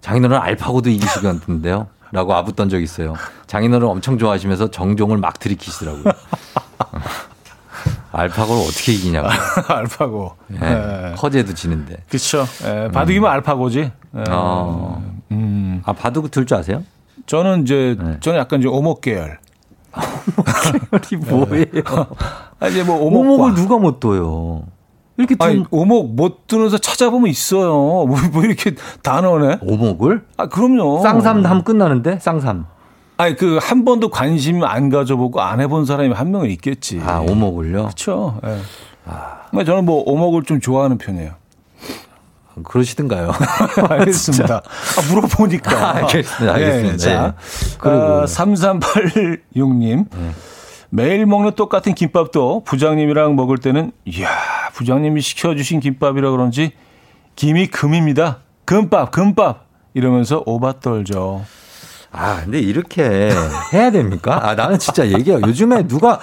[0.01, 1.86] 장인어른 알파고도 이기시겠는데요?
[2.11, 3.14] 라고 아붓던 적이 있어요.
[3.47, 6.05] 장인어른 엄청 좋아하시면서 정종을 막 들이키시더라고요.
[8.18, 9.28] 알파고를 어떻게 이기냐고.
[9.68, 10.32] 알파고.
[10.60, 10.66] 예.
[10.66, 11.14] 예.
[11.14, 11.96] 허재도 지는데.
[12.10, 12.44] 그쵸.
[12.64, 13.78] 예, 바둑이면 알파고지.
[14.16, 14.24] 예.
[14.30, 15.02] 어.
[15.30, 15.82] 음.
[15.84, 16.82] 아, 바둑 둘줄 아세요?
[17.26, 18.16] 저는 이제, 네.
[18.20, 19.38] 저는 약간 이제 오목 계열.
[21.12, 22.06] 이 뭐예요?
[22.60, 23.20] 아, 이제 뭐 오목과.
[23.34, 24.64] 오목을 누가 못 둬요?
[25.16, 27.72] 이렇게 두 아니, 오목 못 두면서 찾아보면 있어요.
[27.72, 29.58] 뭐, 뭐 이렇게 단어네?
[29.62, 30.24] 오목을?
[30.36, 31.02] 아, 그럼요.
[31.02, 32.18] 쌍삼 하면 끝나는데?
[32.20, 32.66] 쌍삼.
[33.18, 37.00] 아니, 그, 한 번도 관심 안 가져보고 안 해본 사람이 한 명은 있겠지.
[37.04, 37.88] 아, 오목을요?
[37.88, 38.38] 그쵸.
[38.46, 38.58] 예.
[39.04, 39.40] 아.
[39.52, 41.32] 저는 뭐, 오목을 좀 좋아하는 편이에요.
[42.62, 43.32] 그러시든가요?
[43.90, 44.62] 알겠습니다.
[44.62, 45.70] 아, 물어보니까.
[45.72, 46.54] 아, 알겠습니다.
[46.54, 46.92] 알겠습니다.
[46.94, 47.76] 예, 자, 네.
[47.78, 50.06] 그리고- 아, 3386님.
[50.90, 54.28] 매일 먹는 똑같은 김밥도 부장님이랑 먹을 때는, 이야,
[54.74, 56.72] 부장님이 시켜주신 김밥이라 그런지
[57.34, 58.38] 김이 금입니다.
[58.64, 59.66] 금밥, 금밥.
[59.94, 61.44] 이러면서 오바 떨죠.
[62.11, 63.30] 아, 근데 이렇게
[63.72, 64.40] 해야 됩니까?
[64.48, 65.40] 아, 나는 진짜 얘기해요.
[65.42, 66.18] 요즘에 누가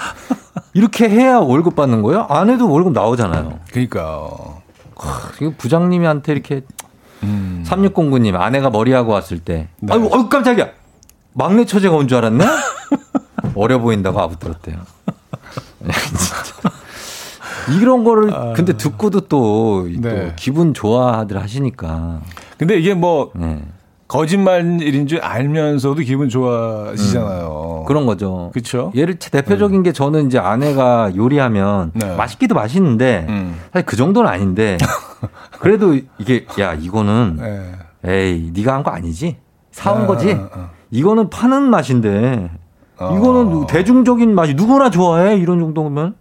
[0.73, 2.25] 이렇게 해야 월급 받는 거예요?
[2.29, 3.59] 안 해도 월급 나오잖아요.
[3.71, 4.29] 그러니까.
[5.41, 6.61] 이거 부장님한테 이렇게
[7.21, 9.93] 3609님 아내가 머리하고 왔을 때 네.
[9.93, 10.69] 아이고, 아이고 깜짝이야.
[11.33, 12.45] 막내 처제가 온 줄 알았네?
[13.55, 14.77] 어려 보인다고 아부들었대요.
[17.79, 20.01] 이런 거를 근데 듣고도 또, 또 아.
[20.01, 20.33] 네.
[20.35, 22.21] 기분 좋아들 하시니까.
[22.57, 23.61] 근데 이게 뭐, 네.
[24.15, 27.79] 거짓말일인 줄 알면서도 기분 좋아지잖아요.
[27.81, 27.85] 음.
[27.85, 28.49] 그런 거죠.
[28.53, 28.91] 그쵸?
[28.95, 32.15] 예를 들 대표적인 게 저는 이제 아내가 요리하면 네.
[32.15, 33.55] 맛있기도 맛있는데 음.
[33.73, 34.77] 사실 그 정도는 아닌데
[35.59, 37.71] 그래도 이게 야 이거는 예.
[38.09, 39.37] 에이 네가 한 거 아니지
[39.71, 40.69] 사온 어, 거지 어, 어.
[40.91, 42.49] 이거는 파는 맛인데
[42.99, 43.17] 어.
[43.17, 46.15] 이거는 대중적인 맛이 누구나 좋아해 이런 정도면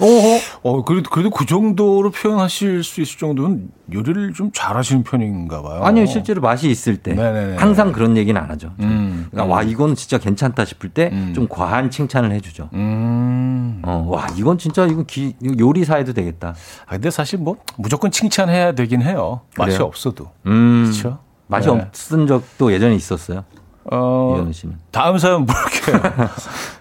[0.00, 5.82] 어허 어, 그래도, 그래도 그 정도로 표현하실 수 있을 정도는 요리를 좀 잘하시는 편인가 봐요.
[5.84, 7.56] 아니요 실제로 맛이 있을 때 네네네.
[7.56, 8.72] 항상 그런 얘기는 안 하죠.
[8.80, 9.26] 음.
[9.30, 11.48] 그러니까 와 이건 진짜 괜찮다 싶을 때좀 음.
[11.48, 12.70] 과한 칭찬을 해주죠.
[12.72, 13.82] 음.
[13.84, 16.54] 어, 와, 이건 진짜, 이건 기, 이거 요리사에도 되겠다.
[16.86, 19.40] 아, 근데 사실 뭐 무조건 칭찬해야 되긴 해요.
[19.58, 19.88] 맛이 그래요?
[19.88, 20.30] 없어도.
[20.46, 20.84] 음.
[20.86, 21.18] 그쵸?
[21.48, 21.74] 맛이 네.
[21.74, 23.44] 없은 적도 예전에 있었어요.
[23.90, 24.46] 어.
[24.90, 26.00] 다음 사연 볼게요.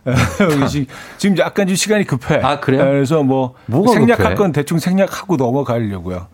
[0.69, 0.85] 지금,
[1.17, 2.35] 지금 약간 좀 시간이 급해.
[2.43, 2.83] 아, 그래요?
[2.83, 4.35] 그래서 뭐 생략할?
[4.35, 6.27] 건 대충 생략하고 넘어가려고요.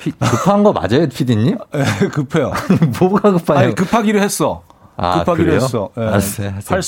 [0.00, 1.56] 피- 급한 거 맞아요, 피디님?
[1.74, 2.52] 예, 급해요.
[3.00, 3.58] 뭐가 급해요?
[3.58, 4.62] 아니, 급하기로 했어.
[4.96, 5.60] 아, 급하기로 그래요?
[5.62, 5.90] 했어.
[5.98, 6.02] 예.
[6.02, 6.80] 알았어요, 알았어요.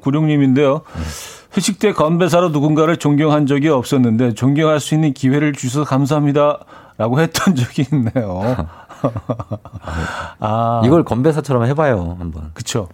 [0.00, 0.82] 8396님인데요.
[1.56, 6.58] 회식 때 건배사로 누군가를 존경한 적이 없었는데 존경할 수 있는 기회를 주셔서 감사합니다.
[6.98, 8.66] 라고 했던 적이 있네요.
[10.40, 12.50] 아, 이걸 건배사처럼 해봐요, 한번.
[12.54, 12.88] 그쵸.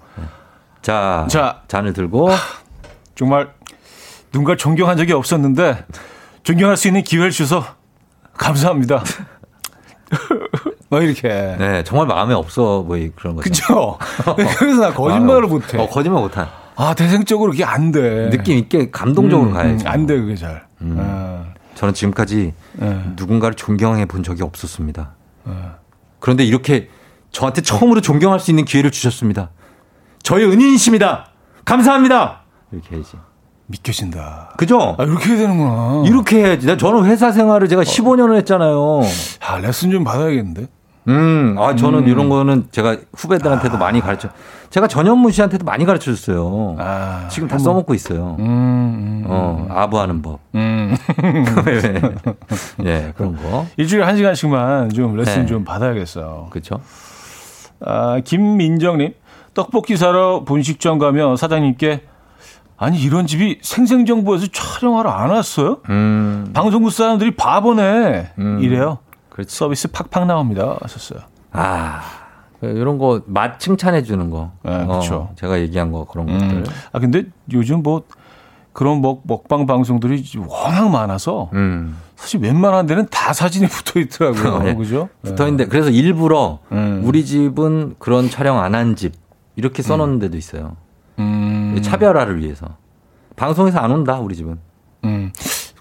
[0.83, 1.63] 자, 자.
[1.69, 2.31] 잔을 들고.
[3.15, 3.53] 정말
[4.33, 5.85] 누군가 존경한 적이 없었는데
[6.43, 7.65] 존경할 수 있는 기회를 주셔서
[8.35, 9.03] 감사합니다.
[10.89, 11.29] 뭐 이렇게.
[11.59, 13.51] 네, 정말 마음에 없어 보이 그런 거죠.
[13.51, 13.99] 그쵸.
[14.59, 15.79] 그래서 나 거짓말을 못해.
[15.79, 16.49] 어, 거짓말 못한.
[16.77, 18.31] 아, 대생적으로 그게 안 돼.
[18.31, 19.87] 느낌 있게 감동적으로 음, 가야죠.
[19.87, 20.67] 음, 안 돼, 그게 잘.
[20.99, 21.45] 아,
[21.75, 23.01] 저는 지금까지 예.
[23.17, 25.11] 누군가를 존경해 본 적이 없었습니다.
[26.23, 26.89] 그런데 이렇게
[27.33, 29.51] 저한테 처음으로 존경할 수 있는 기회를 주셨습니다.
[30.23, 31.33] 저의 은인이십니다.
[31.65, 32.43] 감사합니다.
[32.71, 33.17] 이렇게 해야지.
[33.67, 34.55] 믿겨진다.
[34.57, 34.95] 그죠?
[34.99, 36.05] 아, 이렇게 해야 되는구나.
[36.07, 36.67] 이렇게 해야지.
[36.69, 39.01] 나 저는 회사 생활을 제가 15년을 했잖아요.
[39.41, 40.69] 아, 레슨 좀 받아야겠는데?
[41.09, 42.09] 음, 아, 저는 음.
[42.09, 44.29] 이런 거는 제가 후배들한테도 많이 가르쳐.
[44.71, 46.77] 제가 전현무 씨한테도 많이 가르쳐 줬어요.
[46.79, 48.37] 아, 지금 다 써먹고 있어요.
[48.39, 50.41] 음, 음, 어, 아부하는 법.
[50.55, 50.97] 음.
[52.85, 53.67] 예, 그런 거.
[53.77, 55.47] 일주일에 한 시간씩만 좀 레슨 네.
[55.47, 56.47] 좀 받아야겠어요.
[56.51, 56.81] 그렇죠.
[57.85, 59.13] 아, 김민정님,
[59.55, 62.03] 떡볶이 사러 분식점 가면 사장님께
[62.79, 65.79] 아니 이런 집이 생생정보에서 촬영하러 안 왔어요?
[65.89, 68.59] 음, 방송국 사람들이 바보네 음.
[68.61, 68.99] 이래요.
[69.33, 69.57] 그렇지.
[69.57, 70.77] 서비스 팍팍 나옵니다.
[70.83, 71.21] 하셨어요.
[71.53, 72.03] 아,
[72.61, 74.53] 이런 거 맛 칭찬해 주는 거.
[74.63, 75.29] 네, 그쵸.
[75.31, 76.49] 어, 제가 얘기한 거 그런 것들.
[76.59, 76.65] 음.
[76.93, 78.03] 아 근데 요즘 뭐
[78.73, 81.97] 그런 먹, 먹방 방송들이 워낙 많아서 음.
[82.17, 84.59] 사실 웬만한 데는 다 사진이 붙어 있더라고요.
[84.63, 84.75] 네.
[84.75, 85.09] 그죠?
[85.23, 87.03] 붙어 있는데 그래서 일부러 음.
[87.05, 89.13] 우리 집은 그런 촬영 안 한 집
[89.57, 90.77] 이렇게 써 놓는 데도 있어요.
[91.19, 91.79] 음.
[91.83, 92.77] 차별화를 위해서.
[93.37, 94.59] 방송에서 안 온다 우리 집은.
[95.05, 95.33] 음.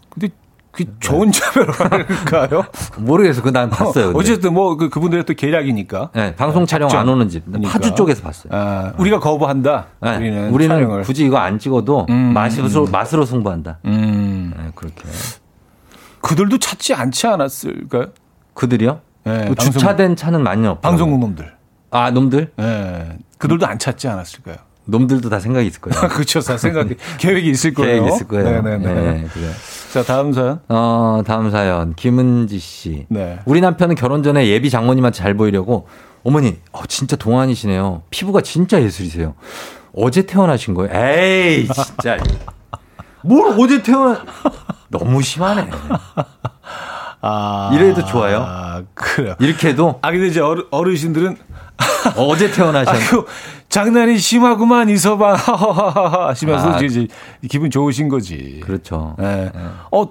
[0.10, 0.30] 근데
[0.72, 2.64] 그 좋은 차별화일까요?
[3.00, 3.42] 모르겠어.
[3.42, 4.08] 그난 봤어요.
[4.08, 4.20] 근데.
[4.20, 6.12] 어쨌든 뭐 그, 그분들의 또 계략이니까.
[6.14, 6.90] 네, 방송 촬영.
[6.92, 7.46] 안 오는 집.
[7.46, 7.72] 그러니까.
[7.72, 8.54] 파주 쪽에서 봤어요.
[8.54, 9.88] 아, 우리가 거부한다.
[10.02, 11.02] 네, 우리는, 우리는, 촬영을.
[11.04, 13.80] 굳이 이거 안 찍어도 음, 맛으로, 맛으로 승부한다.
[13.86, 14.54] 음.
[14.58, 15.04] 네, 그렇게.
[16.22, 18.08] 그들도 찾지 않지 않았을까요?
[18.54, 19.02] 그들이요?
[19.26, 20.82] 네, 그 주차된 차는 많이 없고.
[20.82, 21.52] 방송국 놈들.
[21.90, 22.52] 아, 놈들?
[22.56, 23.18] 네.
[23.38, 24.56] 그들도 안 찾지 않았을까요?
[24.86, 26.08] 놈들도 다 생각이 있을 거예요.
[26.10, 26.40] 그렇죠.
[26.42, 28.02] 다 생각이, 계획이 있을 거예요.
[28.02, 28.62] 계획이 있을 거예요.
[28.62, 28.94] 네네네.
[28.94, 29.52] 네, 그래요.
[29.92, 30.62] 자, 다음 사연.
[30.70, 31.94] 어, 다음 사연.
[31.96, 33.06] 김은지 씨.
[33.10, 33.40] 네.
[33.46, 35.88] 우리 남편은 결혼 전에 예비 장모님한테 잘 보이려고
[36.24, 38.04] 어머니, 어, 진짜 동안이시네요.
[38.10, 39.34] 피부가 진짜 예술이세요.
[39.94, 40.94] 어제 태어나신 거예요?
[40.96, 42.18] 에이, 진짜.
[43.24, 44.24] 뭘 어제 태어나.
[44.90, 45.70] 너무 심하네.
[47.22, 47.70] 아.
[47.74, 48.46] 이래도 좋아요?
[48.48, 49.36] 아, 그래요.
[49.40, 51.38] 이렇게 해도 아, 근데 이제 어르, 어르신들은
[52.18, 53.26] 어제 태어나셨 아유,
[53.70, 55.34] 장난이 심하구만, 이서방.
[55.36, 56.80] 하하하하 하시면서 아.
[56.82, 57.08] 이제
[57.50, 58.60] 기분 좋으신 거지.
[58.64, 59.16] 그렇죠.
[59.22, 59.52] 예.
[59.92, 60.10] 어,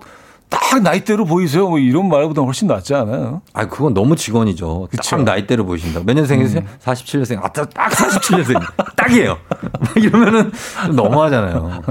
[0.50, 1.68] 딱 나이대로 보이세요.
[1.68, 3.40] 뭐 이런 말보다 훨씬 낫지 않아요?
[3.54, 4.88] 아, 그건 너무 직원이죠.
[4.90, 5.16] 그쵸.
[5.16, 5.24] 음.
[5.24, 6.00] 딱 나이대로 보이신다.
[6.04, 6.62] 몇 년생이세요?
[6.84, 7.42] 47년생.
[7.42, 8.60] 아, 딱 47년생.
[8.96, 9.38] 딱이에요.
[9.80, 10.52] 막 이러면은
[10.86, 11.82] 좀 너무하잖아요.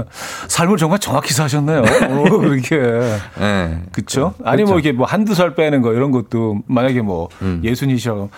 [0.48, 1.80] 삶을 정말 정확히 사셨네요.
[1.80, 2.76] 어, 그렇게.
[3.40, 3.78] 예.
[3.92, 4.34] 그쵸?
[4.44, 7.62] 아니, 뭐 이렇게 뭐 한두 살 빼는 거 이런 것도 만약에 뭐 음.
[7.64, 8.30] 예순이시라고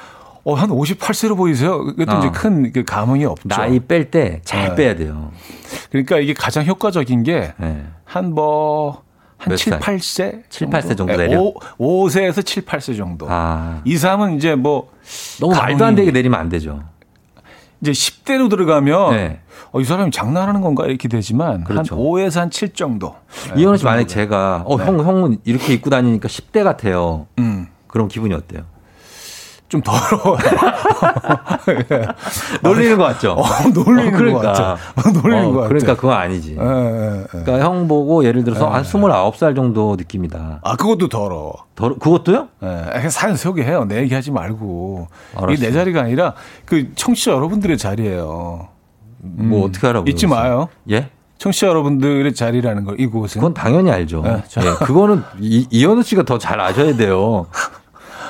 [0.44, 1.84] 어, 한 58세로 보이세요?
[1.84, 2.18] 그것도 어.
[2.18, 3.48] 이제 큰 그 감흥이 없죠.
[3.48, 4.74] 나이 뺄 때잘 네.
[4.74, 5.30] 빼야 돼요.
[5.90, 7.82] 그러니까 이게 가장 효과적인 게 예.
[8.04, 9.02] 한 뭐,
[9.42, 9.80] 한몇 7, 살?
[9.80, 10.42] 8세?
[10.48, 11.40] 7, 8세 정도 내려?
[11.40, 13.26] 5, 5세에서 7, 8세 정도.
[13.28, 13.80] 아.
[13.84, 14.90] 2, 3은 이제 뭐,
[15.40, 16.82] 너무 말도 안 되게 내리면 안 되죠.
[17.80, 19.40] 이제 10대로 들어가면 네.
[19.72, 21.96] 어, 이 사람이 장난하는 건가 이렇게 되지만 그렇죠.
[21.96, 23.16] 한 5에서 한 7 정도.
[23.56, 24.14] 이현우 씨그 만약 정도.
[24.14, 24.84] 제가 어, 네.
[24.84, 27.26] 형, 형은 이렇게 입고 다니니까 10대 같아요.
[27.38, 27.66] 음.
[27.88, 28.62] 그럼 기분이 어때요?
[29.72, 30.36] 좀 더러워요.
[32.62, 33.32] 놀리는 거 같죠?
[33.32, 33.42] 어,
[33.72, 34.40] 놀리는 어, 그러니까.
[34.42, 34.62] 것 같죠.
[34.96, 35.68] 어, 놀리는 어, 것 같죠.
[35.68, 36.56] 그러니까 그건 아니지.
[36.60, 37.26] 예, 예, 예.
[37.30, 40.60] 그러니까 형 보고 예를 들어서 한 29살 정도 느낌이다.
[40.62, 41.54] 아, 그것도 더러워.
[41.74, 42.48] 더, 그것도요?
[42.62, 43.86] 예, 사연 소개해요.
[43.86, 45.08] 내 얘기하지 말고.
[45.36, 45.52] 알았어.
[45.52, 46.34] 이게 내 자리가 아니라
[46.66, 48.68] 그 청취자 여러분들의 자리예요.
[49.22, 50.10] 뭐 어떻게 알아보요?
[50.10, 50.68] 잊지 마요.
[50.90, 51.08] 예?
[51.38, 53.40] 청취자 여러분들의 자리라는 걸 이곳은.
[53.40, 54.20] 그건 당연히 알죠.
[54.22, 54.60] 네, 자.
[54.64, 57.46] 예, 그거는 이, 이현우 씨가 더 잘 아셔야 돼요.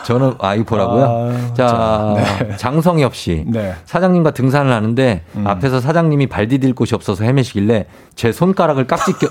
[0.04, 1.04] 저는 아 이거 보라고요.
[1.04, 2.56] 아, 자, 자, 네.
[2.56, 3.44] 장성엽 씨.
[3.46, 3.74] 네.
[3.84, 5.46] 사장님과 등산을 하는데 음.
[5.46, 9.28] 앞에서 사장님이 발 디딜 곳이 없어서 헤매시길래 제 손가락을 깍지 껴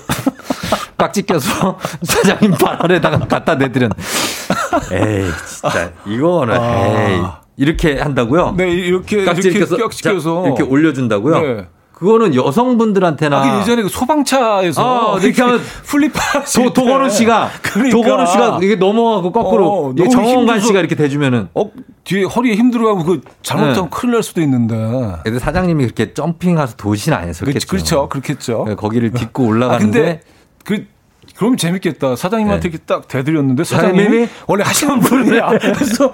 [0.98, 3.92] 깍지 껴서 사장님 발 아래다가 갖다 대드렸.
[4.92, 6.86] 에이 진짜 이거는 아.
[7.10, 7.22] 에이
[7.56, 8.54] 이렇게 한다고요?
[8.56, 11.40] 네, 이렇게 깍지 이렇게 껴서 깍지 껴서 자, 이렇게 올려준다고요?
[11.40, 11.66] 네.
[11.92, 17.10] 그거는 여성분들한테나 아, 그 예전에 그 소방차에서 아, 이렇게 하면 플립하실 도, 도건우 때.
[17.10, 17.96] 씨가 그러니까.
[17.96, 21.70] 도건우 씨가 이게 넘어가고 거꾸로 어, 정원관 씨가 이렇게 대주면은 어
[22.04, 23.88] 뒤에 허리에 힘 들어가고 그 잘못하면 네.
[23.90, 24.74] 큰일 날 수도 있는데.
[25.22, 27.44] 근데 사장님이 그렇게 점핑해서 도시는 아니었겠죠.
[27.44, 28.64] 그렇죠, 그렇죠, 그렇겠죠.
[28.66, 30.20] 네, 거기를 딛고 아 올라가는데 근데
[30.64, 30.86] 그
[31.42, 32.14] 그럼 재밌겠다.
[32.14, 32.78] 사장님한테 네.
[32.86, 35.58] 딱 대드렸는데 사장님이 사장님이 원래 하시는 분이야.
[35.58, 36.12] 그래서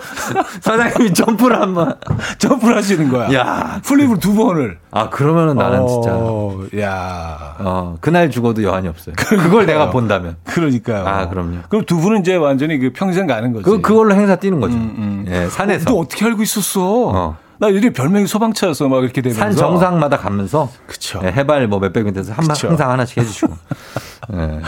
[0.63, 1.95] 사장님이 점프를 한번
[2.39, 3.31] 점프를 하시는 거야.
[3.35, 3.79] 야.
[3.85, 4.79] 플립을 두 번을.
[4.91, 7.57] 아 그러면은 나는 진짜 어, 야.
[7.59, 9.15] 어 그날 죽어도 여한이 없어요.
[9.19, 11.07] 그걸 내가 본다면 그러니까요.
[11.07, 11.59] 아, 그럼요.
[11.69, 13.65] 그럼 두 분은 이제 완전히 그 평생 가는 거지.
[13.67, 14.77] 그 그걸로 행사 뛰는 거죠.
[14.79, 15.25] 음, 음.
[15.29, 16.81] 예, 산에서 너 어떻게 알고 있었어?
[17.09, 17.37] 어.
[17.59, 18.89] 나 이리 별명이 소방차였어.
[18.89, 19.41] 막 이렇게 되면서.
[19.43, 21.21] 산 정상마다 가면서 그쵸.
[21.23, 22.47] 예, 해발 뭐 몇백 미터에서 한.
[22.49, 23.53] 항상 하나씩 해주시고.
[24.33, 24.61] 예.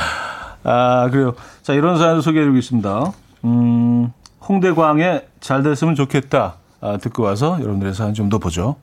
[0.62, 1.34] 아, 그래요.
[1.62, 3.12] 자, 이런 사연을 소개해드리고 있습니다.
[3.44, 4.12] 음,
[4.48, 6.56] 홍대광의 잘 됐으면 좋겠다.
[6.80, 8.76] 아, 듣고 와서 여러분들의 사연 좀 더 보죠.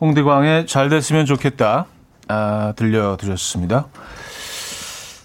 [0.00, 1.86] 홍대광의 잘 됐으면 좋겠다.
[2.28, 3.86] 아, 들려드렸습니다.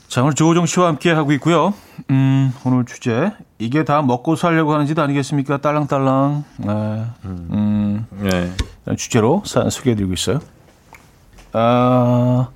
[0.08, 1.74] 자, 오늘 조호정 씨와 함께 하고 있고요.
[2.10, 3.32] 음, 오늘 주제.
[3.60, 5.58] 이게 다 먹고 살려고 하는 짓 아니겠습니까?
[5.58, 6.44] 딸랑딸랑.
[6.58, 7.06] 네.
[7.26, 8.52] 음, 네.
[8.98, 10.40] 주제로 사연 소개해드리고 있어요.
[11.54, 12.50] 아,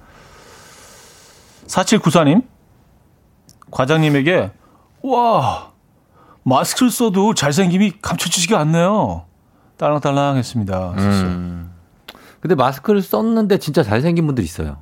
[1.68, 2.43] 4794님.
[3.76, 4.52] 과장님에게,
[5.04, 5.72] 와,
[6.44, 9.26] 마스크를 써도 잘생김이 감춰지지가 않네요.
[9.76, 10.94] 딸랑딸랑 했습니다.
[10.98, 11.72] 음.
[12.40, 14.78] 근데 마스크를 썼는데 진짜 잘생긴 분들 있어요.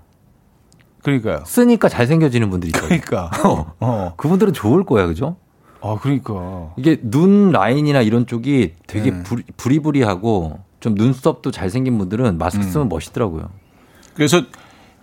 [1.01, 1.43] 그러니까요.
[1.43, 2.87] 쓰니까 잘생겨지는 분들이 있어요.
[2.87, 3.31] 그러니까.
[3.43, 3.73] 어.
[3.79, 4.13] 어.
[4.15, 5.37] 그분들은 좋을 거야, 그죠?
[5.81, 6.71] 아, 그러니까.
[6.77, 9.23] 이게 눈 라인이나 이런 쪽이 되게 네.
[9.23, 12.69] 부리, 부리부리하고 좀 눈썹도 잘생긴 분들은 마스크 음.
[12.69, 13.49] 쓰면 멋있더라고요.
[14.13, 14.47] 그래서 네.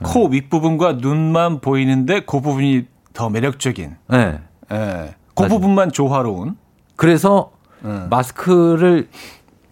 [0.05, 3.96] 코 윗부분과 눈만 보이는데 그 부분이 더 매력적인.
[4.08, 4.40] 네.
[4.72, 5.14] 예.
[5.34, 5.48] 그.
[5.48, 6.56] 부분만 조화로운.
[6.96, 7.52] 그래서
[7.84, 8.08] 음.
[8.11, 9.08] 마스크를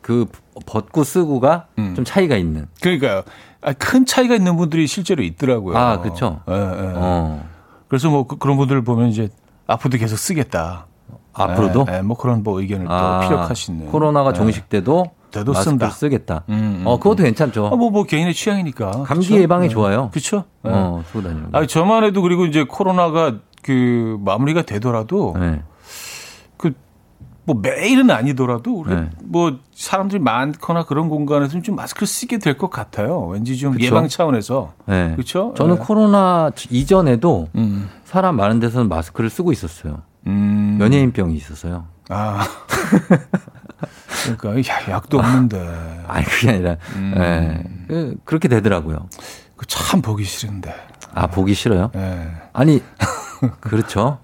[0.00, 0.26] 그
[0.66, 1.94] 벗고 쓰고가 음.
[1.94, 2.66] 좀 차이가 있는.
[2.80, 3.22] 그러니까요.
[3.60, 5.76] 아, 큰 차이가 있는 분들이 실제로 있더라고요.
[5.76, 6.40] 아, 그쵸.
[6.48, 6.92] 예, 예.
[6.96, 7.44] 어.
[7.88, 9.28] 그래서 뭐 그, 런 분들 보면 이제
[9.66, 10.86] 앞으로도 계속 쓰겠다.
[11.34, 13.86] 앞으로도 예, 예, 뭐 그런 뭐 의견을 아, 또 피력하시는.
[13.90, 14.34] 코로나가 예.
[14.34, 15.90] 종식돼도 돼도 쓴다.
[15.90, 16.44] 쓰겠다.
[16.48, 17.66] 음, 음, 어, 그것도 괜찮죠.
[17.66, 18.90] 아, 뭐, 뭐 개인의 취향이니까.
[19.04, 19.40] 감기 그쵸?
[19.40, 19.68] 예방에 예.
[19.68, 20.10] 좋아요.
[20.10, 20.44] 그렇죠.
[20.62, 21.58] 어, 쓰고 다니는 거.
[21.58, 25.62] 아, 저만 해도 그리고 이제 코로나가 그 마무리가 되더라도 네.
[26.56, 29.10] 그뭐 매일은 아니더라도 우리 네.
[29.24, 33.26] 뭐 사람들이 많거나 그런 공간에서는 좀 마스크를 쓰게 될 것 같아요.
[33.26, 33.84] 왠지 좀 그쵸?
[33.86, 34.72] 예방 차원에서.
[34.86, 35.12] 네.
[35.12, 35.54] 그렇죠?
[35.56, 35.80] 저는 네.
[35.84, 37.88] 코로나 이전에도 음.
[38.04, 40.02] 사람 많은 데서는 마스크를 쓰고 있었어요.
[40.26, 40.78] 음.
[40.80, 41.84] 연예인병이 있었어요.
[42.08, 42.46] 아.
[44.38, 46.04] 그러니까 야, 약도 없는데.
[46.08, 47.14] 아니 그게 아니라 음.
[47.16, 47.84] 예.
[47.88, 49.08] 그- 그렇게 되더라고요.
[49.56, 50.74] 그참 보기 싫은데.
[51.14, 51.90] 아 보기 싫어요?
[51.96, 52.28] 예.
[52.52, 52.82] 아니
[53.60, 54.18] 그렇죠.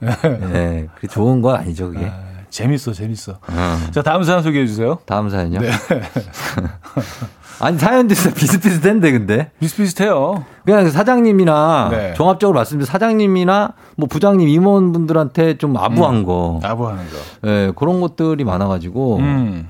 [0.52, 2.06] 예, 그 좋은 건 아니죠 그게.
[2.06, 3.32] 아, 재밌어, 재밌어.
[3.32, 3.78] 어.
[3.90, 4.98] 자, 다음 사연 소개해 주세요.
[5.06, 5.58] 다음 사연요.
[5.58, 5.70] 네.
[7.60, 10.44] 아니 사연도 진짜 비슷비슷한데 근데 비슷비슷해요.
[10.64, 12.14] 그냥 사장님이나 네.
[12.14, 17.48] 종합적으로 말씀드리면 사장님이나 뭐 부장님 임원분들한테 좀 아부한 거, 아부하는 거.
[17.48, 19.68] 예, 그런 것들이 많아가지고 음.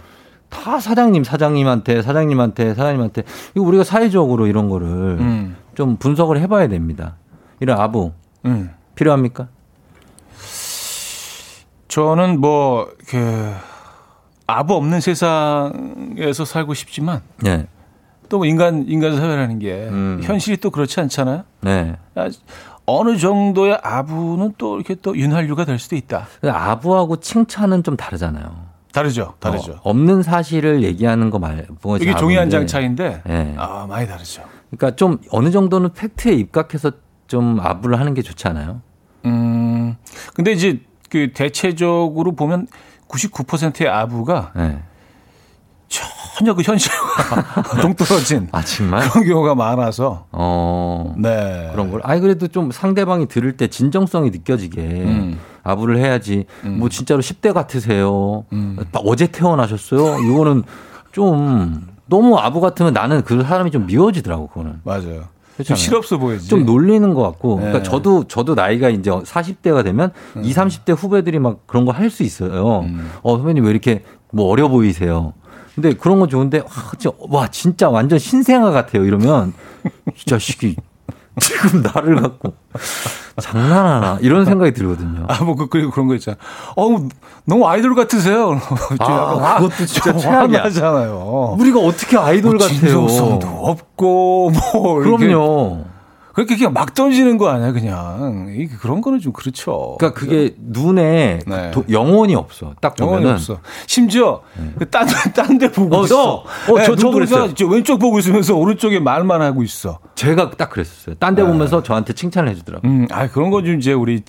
[0.51, 3.23] 다 사장님 사장님한테 사장님한테 사장님한테
[3.55, 4.89] 이거 우리가 사회적으로 이런 거를
[5.21, 5.57] 음.
[5.75, 7.15] 좀 분석을 해봐야 됩니다.
[7.61, 8.13] 이런 아부
[8.45, 8.73] 음.
[8.95, 9.49] 필요합니까?
[11.95, 13.55] 저는 뭐, 그,
[14.49, 17.69] 아부 없는 세상에서 살고 싶지만, 네,
[18.29, 20.21] 또뭐 인간, 인간 사회라는 게, 음.
[20.21, 21.45] 현실이 또 그렇지 않잖아요?
[21.61, 21.95] 네.
[22.17, 22.29] 아,
[22.87, 26.27] 어느 정도의 아부는 또 이렇게 또 윤활유가 될 수도 있다.
[26.43, 28.75] 아부하고 칭찬은 좀 다르잖아요.
[28.93, 29.75] 다르죠, 다르죠.
[29.75, 32.67] 어, 없는 사실을 얘기하는 거 말, 뭐 이게 종이 한 장.
[32.67, 33.55] 차인데, 네.
[33.57, 34.43] 아, 많이 다르죠.
[34.73, 36.91] 그러니까 좀 어느 정도는 팩트에 입각해서
[37.29, 38.83] 좀 아부를 하는 게 좋지 않아요?
[39.27, 39.97] 음,
[40.35, 40.81] 근데 이제
[41.15, 42.67] 그 대체적으로 보면
[43.07, 44.81] 99%의 아부가 네.
[45.87, 46.97] 전혀 그 현실과
[47.81, 49.09] 동떨어진 아 정말?
[49.09, 51.69] 그런 경우가 많아서, 어 네.
[51.71, 52.01] 그런 걸.
[52.03, 55.39] 아니 그래도 좀 상대방이 들을 때 진정성이 느껴지게 음.
[55.63, 56.47] 아부를 해야지.
[56.65, 58.45] 뭐 진짜로 10대 같으세요.
[58.53, 58.77] 음.
[58.93, 60.19] 어제 태어나셨어요.
[60.19, 60.65] 이거는
[61.13, 64.81] 좀 너무 아부 같으면 나는 그 사람이 좀 미워지더라고 그거는.
[64.83, 65.29] 맞아요.
[65.57, 65.77] 좀 그렇잖아요.
[65.81, 66.49] 실없어 보이지.
[66.49, 67.57] 좀 놀리는 것 같고.
[67.57, 67.85] 그러니까 네.
[67.85, 70.11] 저도 저도 나이가 이제 40대가 되면
[70.43, 72.81] 20, 30대 후배들이 막 그런 거 할 수 있어요.
[72.81, 73.11] 음.
[73.23, 74.03] 어 선배님 왜 이렇게
[74.33, 75.33] 뭐 어려 보이세요?
[75.75, 76.67] 근데 그런 건 좋은데 와
[76.99, 79.05] 진짜, 와 진짜 완전 신생아 같아요.
[79.05, 79.53] 이러면
[80.17, 80.77] 이 자식이
[81.41, 82.55] 지금 나를 갖고
[83.41, 85.27] 장난하나 이런 생각이 들거든요.
[85.29, 86.37] 아, 뭐, 그, 그리고 그런 거 있잖아.
[86.77, 87.09] 어우,
[87.45, 88.61] 너무 아이돌 같으세요.
[89.01, 90.65] 아, 그것도 진짜 최악이야.
[90.65, 91.57] 하잖아요.
[91.59, 92.79] 우리가 어떻게 아이돌 같아요?
[92.79, 95.03] 진정성도 없고, 뭐.
[95.03, 95.85] 이렇게 그럼요.
[96.35, 98.53] 그렇게 그냥 막 던지는 거 아니야, 그냥.
[98.57, 99.97] 이 그런 거는 좀 그렇죠.
[99.99, 101.71] 그러니까 그게 눈에 네.
[101.71, 102.75] 도- 영혼이 없어.
[102.81, 103.61] 딱 보면은 없어.
[103.87, 104.43] 심지어
[104.79, 106.35] 그 딴, 딴데 보고 어, 있어.
[106.35, 107.55] 어, 어, 저- 저눈 돌리다가 그랬어요.
[107.55, 110.01] 저 왼쪽 보고 있으면서 오른쪽에 말만 하고 있어.
[110.17, 111.15] 제가 딱 그랬었어요.
[111.17, 112.91] 딴 데 보면서 저한테 칭찬을 해주더라고요.
[112.91, 114.23] 음, 아 그런 거좀 이제 우리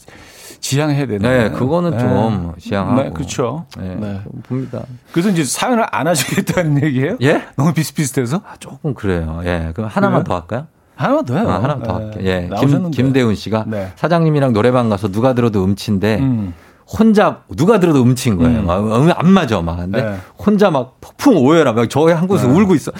[0.59, 1.17] 지양해야 되네.
[1.17, 3.01] 네, 그거는 좀 지양하고.
[3.03, 3.65] 네, 그렇죠.
[3.77, 4.19] 네, 네.
[4.23, 4.83] 좀 봅니다.
[5.11, 7.17] 그래서 이제 사연을 안 하시겠다는 얘기예요?
[7.21, 7.43] 예?
[7.55, 8.41] 너무 비슷비슷해서?
[8.47, 9.41] 아, 조금 그래요.
[9.45, 9.71] 예.
[9.75, 10.23] 그럼 하나만 그래요?
[10.23, 10.67] 더 할까요?
[10.95, 11.49] 하나만 더 해요.
[11.49, 12.23] 아, 하나만 더 네, 할게요.
[12.25, 12.49] 예.
[12.59, 12.91] 김.
[12.91, 13.91] 김대훈 씨가 네.
[13.95, 16.53] 사장님이랑 노래방 가서 누가 들어도 음치인데 음.
[16.87, 18.59] 혼자 누가 들어도 음치인 거예요.
[18.59, 18.65] 음.
[18.65, 19.77] 막 음, 안 맞아 막.
[19.77, 20.17] 근데 네.
[20.37, 21.73] 혼자 막 폭풍 오해라.
[21.73, 22.91] 막 저희 한 곳에서 울고 있어.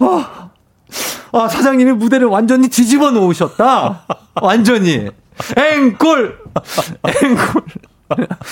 [0.00, 0.50] 아,
[1.32, 4.06] 아, 사장님이 무대를 완전히 뒤집어 놓으셨다.
[4.40, 5.08] 완전히.
[5.56, 6.38] 앵콜!
[7.22, 7.62] 앵콜.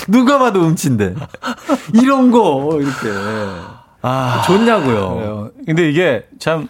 [0.09, 1.15] 누가 봐도 음치인데.
[1.95, 3.09] 이런 거, 이렇게.
[4.03, 5.15] 아, 좋냐고요.
[5.15, 5.51] 그래요.
[5.67, 6.69] 근데 이게 참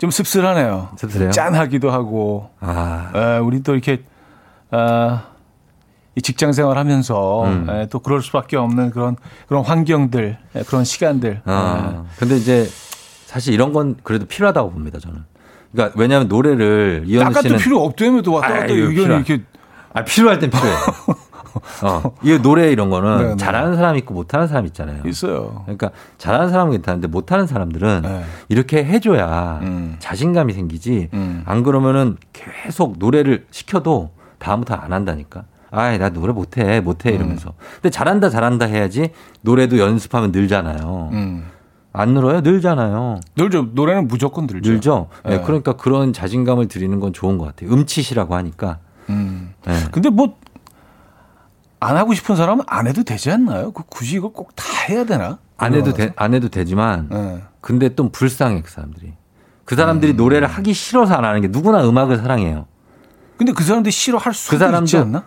[0.00, 0.88] 좀 씁쓸하네요.
[0.96, 1.30] 씁쓸해요?
[1.30, 2.48] 짠하기도 하고.
[2.60, 4.02] 아, 에, 우리 또 이렇게
[4.70, 5.24] 아,
[6.16, 7.68] 이 직장 생활 하면서 음.
[7.68, 11.42] 에, 또 그럴 수밖에 없는 그런 그런 환경들, 에, 그런 시간들.
[11.44, 12.04] 아.
[12.18, 12.66] 근데 이제
[13.26, 15.22] 사실 이런 건 그래도 필요하다고 봅니다, 저는.
[15.72, 19.42] 그러니까 왜냐하면 노래를 에, 이현우 씨는 필요 없다며도 왔다 갔다 의견이 필요하- 이렇게
[19.92, 20.72] 아, 필요할 땐 필요해.
[21.82, 23.36] 어, 이 노래 이런 거는 네, 네.
[23.36, 25.02] 잘하는 사람 있고 못하는 사람 있잖아요.
[25.06, 25.62] 있어요.
[25.64, 28.24] 그러니까 잘하는 사람은 괜찮은데 못하는 사람들은 네.
[28.48, 29.96] 이렇게 해줘야 음.
[29.98, 31.08] 자신감이 생기지.
[31.14, 31.42] 음.
[31.46, 35.44] 안 그러면은 계속 노래를 시켜도 다음부터 안 한다니까.
[35.72, 37.52] 아이, 나 노래 못해, 못해 이러면서.
[37.74, 39.10] 근데 잘한다, 잘한다 해야지
[39.42, 41.10] 노래도 연습하면 늘잖아요.
[41.12, 41.44] 음.
[41.92, 42.40] 안 늘어요?
[42.40, 43.20] 늘잖아요.
[43.36, 43.68] 늘죠.
[43.72, 44.70] 노래는 무조건 늘죠.
[44.70, 45.08] 늘죠?
[45.24, 45.42] 네, 네.
[45.42, 47.72] 그러니까 그런 자신감을 드리는 건 좋은 것 같아요.
[47.72, 48.78] 음치시라고 하니까.
[49.08, 49.54] 음.
[49.64, 49.74] 네.
[49.90, 50.36] 근데 뭐,
[51.80, 53.72] 안 하고 싶은 사람은 안 해도 되지 않나요?
[53.72, 55.38] 그 굳이 이걸 꼭 다 해야 되나?
[55.56, 57.42] 안 해도 돼, 안 해도 되지만 네.
[57.60, 59.12] 근데 좀 불쌍해 그 사람들이.
[59.64, 59.76] 그 음.
[59.76, 62.66] 사람들이 노래를 하기 싫어서 안 하는 게 누구나 음악을 사랑해요.
[63.36, 65.24] 근데 그 사람들이 싫어할 수도 그 사람도- 있지 않나?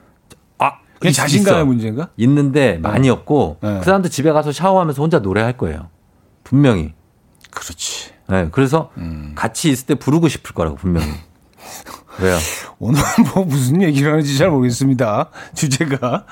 [0.59, 1.65] 아, 그냥 있- 자신감의 있어.
[1.65, 2.09] 문제인가?
[2.17, 3.79] 있는데 많이 없고 네.
[3.79, 5.89] 그 사람도 집에 가서 샤워하면서 혼자 노래할 거예요.
[6.43, 6.93] 분명히.
[7.51, 8.11] 그렇지.
[8.29, 9.33] 네, 그래서 음.
[9.35, 11.07] 같이 있을 때 부르고 싶을 거라고 분명히.
[12.21, 12.37] 왜요?
[12.79, 13.01] 오늘
[13.33, 15.29] 뭐 무슨 얘기를 하는지 잘 모르겠습니다.
[15.55, 16.25] 주제가.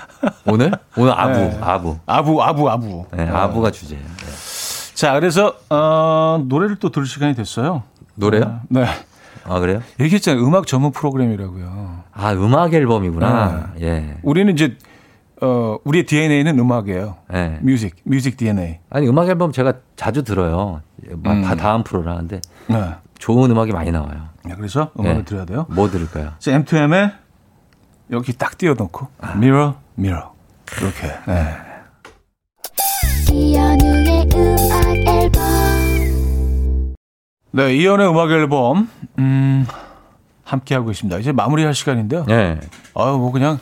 [0.45, 0.71] 오늘?
[0.95, 1.57] 오늘 아부, 네.
[1.61, 1.97] 아부.
[2.05, 3.05] 아부, 아부, 아부.
[3.13, 3.35] 네, 어.
[3.35, 4.03] 아부가 주제예요.
[4.03, 4.25] 네.
[4.93, 7.83] 자, 그래서, 어, 노래를 또 들을 시간이 됐어요.
[8.15, 8.59] 노래요?
[8.69, 8.85] 네.
[9.43, 9.81] 아 그래요?
[9.99, 10.45] 얘기했잖아요.
[10.45, 12.03] 음악 전문 프로그램이라고요.
[12.13, 13.71] 아 음악 앨범이구나.
[13.75, 13.87] 네.
[13.87, 14.17] 예.
[14.21, 14.77] 우리는 이제,
[15.41, 17.15] 어, 우리의 DNA는 음악이에요.
[17.33, 17.57] 예.
[17.61, 18.77] 뮤직, 뮤직 DNA.
[18.91, 20.81] 아니 음악 앨범 제가 자주 들어요.
[21.23, 21.41] 마- 음.
[21.41, 22.89] 다 다음 프로라 하는데 네.
[23.21, 24.29] 좋은 음악이 많이 나와요.
[24.43, 25.25] 네, 그래서 음악을 네.
[25.25, 25.67] 들어야 돼요.
[25.69, 26.31] 뭐 들을까요?
[26.39, 27.13] 자, M2M의
[28.09, 29.07] 여기 딱 띄워놓고,
[29.37, 30.33] Mirror, Mirror.
[30.81, 31.07] 이렇게.
[31.27, 31.55] 네.
[33.31, 36.95] 이현우의 음악 앨범
[37.51, 39.67] 네, 이현우의 음악 앨범, 음,
[40.43, 41.19] 함께 하고 계십니다.
[41.19, 42.25] 이제 마무리할 시간인데요.
[42.31, 42.59] 예.
[42.95, 43.59] 아유, 뭐 그냥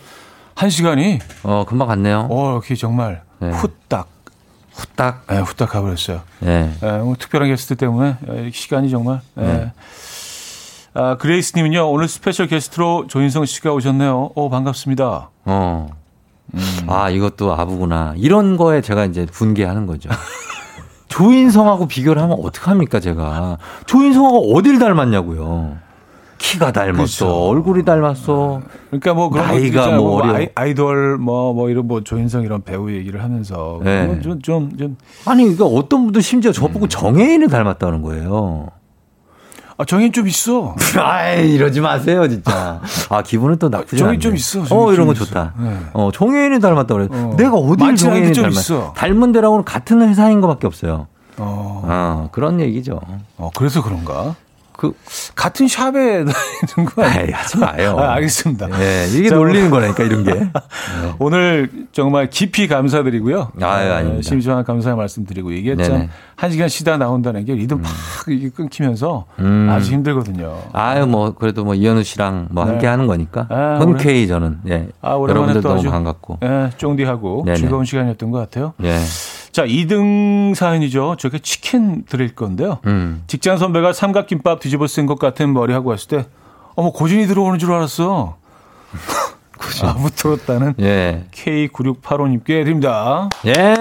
[0.56, 2.28] 한 시간이, 어 금방 갔네요.
[2.32, 3.50] 어, 이렇게 정말 네.
[3.50, 4.08] 후딱,
[4.80, 5.26] 후딱.
[5.32, 6.22] 예, 후딱 가버렸어요.
[6.44, 6.72] 예.
[6.82, 9.22] 예, 뭐 특별한 게스트 때문에 예, 시간이 정말.
[9.38, 9.42] 예.
[9.42, 9.72] 네.
[10.94, 14.32] 아, 그레이스님은요, 오늘 스페셜 게스트로 조인성 씨가 오셨네요.
[14.36, 15.30] 오, 반갑습니다.
[15.46, 15.90] 어.
[16.54, 16.62] 음.
[16.88, 18.16] 아 이것도 아부구나.
[18.18, 20.10] 이런 거에 제가 이제 분개하는 거죠.
[21.08, 23.58] 조인성하고 비교를 하면 어떡합니까 제가.
[23.86, 25.78] 조인성하고 어딜 닮았냐고요.
[26.40, 26.94] 키가 닮았어.
[26.94, 27.28] 그렇죠.
[27.28, 28.62] 얼굴이 닮았어.
[28.88, 29.88] 그러니까 뭐 그런 나이가.
[29.92, 30.34] 뭐 뭐.
[30.34, 33.80] 아이, 아이돌 뭐, 뭐 이런 뭐 조인성 이런 배우 얘기를 하면서.
[33.84, 34.08] 네.
[34.08, 34.98] 뭐 좀, 좀, 좀.
[35.26, 36.90] 아니 그러니까 어떤 분도 심지어 저보고 음.
[36.90, 38.70] 정혜인을 닮았다는 거예요.
[39.78, 40.76] 아, 정인 좀 있어.
[41.00, 42.82] 아이 이러지 마세요 진짜.
[43.10, 44.20] 아 기분은 또 나쁘지 않네.
[44.20, 45.26] 좀 있어, 어 이런 좀거 있어.
[45.26, 45.54] 좋다.
[45.58, 45.78] 네.
[45.94, 47.08] 어 정혜인이 닮았다 그래.
[47.10, 47.36] 어.
[47.38, 48.60] 내가 어딜 많지 않은데 정혜인이 좀 닮았?
[48.60, 48.94] 있어.
[48.96, 51.08] 닮은 데라고는 같은 회사인 것밖에 없어요.
[51.38, 53.00] 어, 어 그런 얘기죠.
[53.38, 54.36] 어, 그래서 그런가?
[54.80, 54.94] 그
[55.36, 57.36] 같은 샵에 다니는 거 아니에요?
[57.36, 57.98] 하지 마요.
[58.00, 58.70] 아, 알겠습니다.
[58.80, 60.50] 예, 이게 자, 놀리는 거라니까 이런 게.
[61.20, 63.52] 오늘 정말 깊이 감사드리고요.
[63.62, 64.22] 아유, 어, 아닙니다.
[64.22, 66.08] 심심한 감사의 말씀드리고 이게 참.
[66.38, 67.92] 한 시간 쉬다 나온다는 게 리듬 팍
[68.30, 69.68] 이게 끊기면서 음.
[69.70, 70.58] 아주 힘들거든요.
[70.72, 72.72] 아유 뭐 그래도 뭐 이현우 씨랑 뭐 네.
[72.72, 76.70] 함께 하는 거니까 아, 흔쾌히 저는 예 아, 오랜만에 여러분들 또 너무 아주 반갑고 예,
[76.78, 77.44] 쫑디하고.
[77.58, 78.74] 즐거운 시간이었던 것 같아요.
[78.84, 78.98] 예
[79.60, 81.18] 자, 2등 사연이죠.
[81.20, 82.80] 저게 치킨 드릴 건데요.
[82.86, 83.24] 음.
[83.28, 86.26] 직장 선배가 삼각김밥 뒤집어 쓴 것 같은 머리 하고 왔을 때,
[86.76, 88.38] 어머, 고진이 들어오는 줄 알았어.
[89.84, 91.26] 아무 들었다는 예.
[91.34, 93.28] K9685님께 드립니다.
[93.48, 93.76] 예.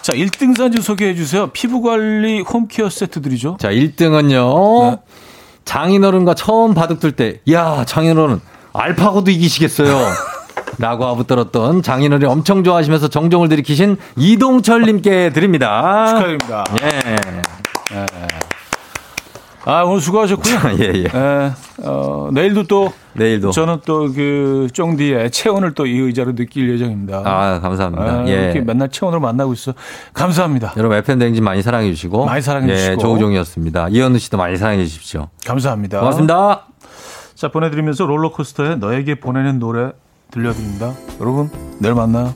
[0.00, 1.48] 자, 1등 사연 좀 소개해 주세요.
[1.48, 3.56] 피부관리 홈케어 세트 드리죠.
[3.58, 4.90] 자, 1등은요.
[4.92, 4.96] 네.
[5.64, 8.40] 장인어른과 처음 바둑 둘 때, 야, 장인어른,
[8.74, 9.98] 알파고도 이기시겠어요.
[10.78, 16.08] 라고 아부떨었던 장인어른이 엄청 좋아하시면서 정정을 들이키신 이동철님께 드립니다.
[16.08, 16.64] 축하드립니다.
[16.82, 17.16] 예.
[19.66, 20.54] 아, 오늘 수고하셨고요.
[20.78, 21.04] 예, 예.
[21.14, 21.52] 예,
[21.84, 23.50] 어, 내일도 또 내일도.
[23.50, 27.22] 저는 또 그 쫑디의 체온을 또 이 의자로 느낄 예정입니다.
[27.24, 28.04] 아, 감사합니다.
[28.04, 28.32] 아, 예.
[28.32, 29.72] 이렇게 맨날 체온으로 만나고 있어.
[30.12, 30.74] 감사합니다.
[30.76, 32.26] 여러분, FM대행진 많이 사랑해 주시고.
[32.26, 33.00] 많이 사랑해 예, 주시고.
[33.00, 33.88] 조우종이었습니다.
[33.88, 35.28] 이현우 씨도 많이 사랑해 주십시오.
[35.46, 35.98] 감사합니다.
[36.00, 36.66] 고맙습니다.
[37.34, 39.92] 자, 보내 드리면서 롤러코스터에 너에게 보내는 노래
[40.34, 40.92] 들려드립니다.
[41.20, 42.34] 여러분, 내일 만나요.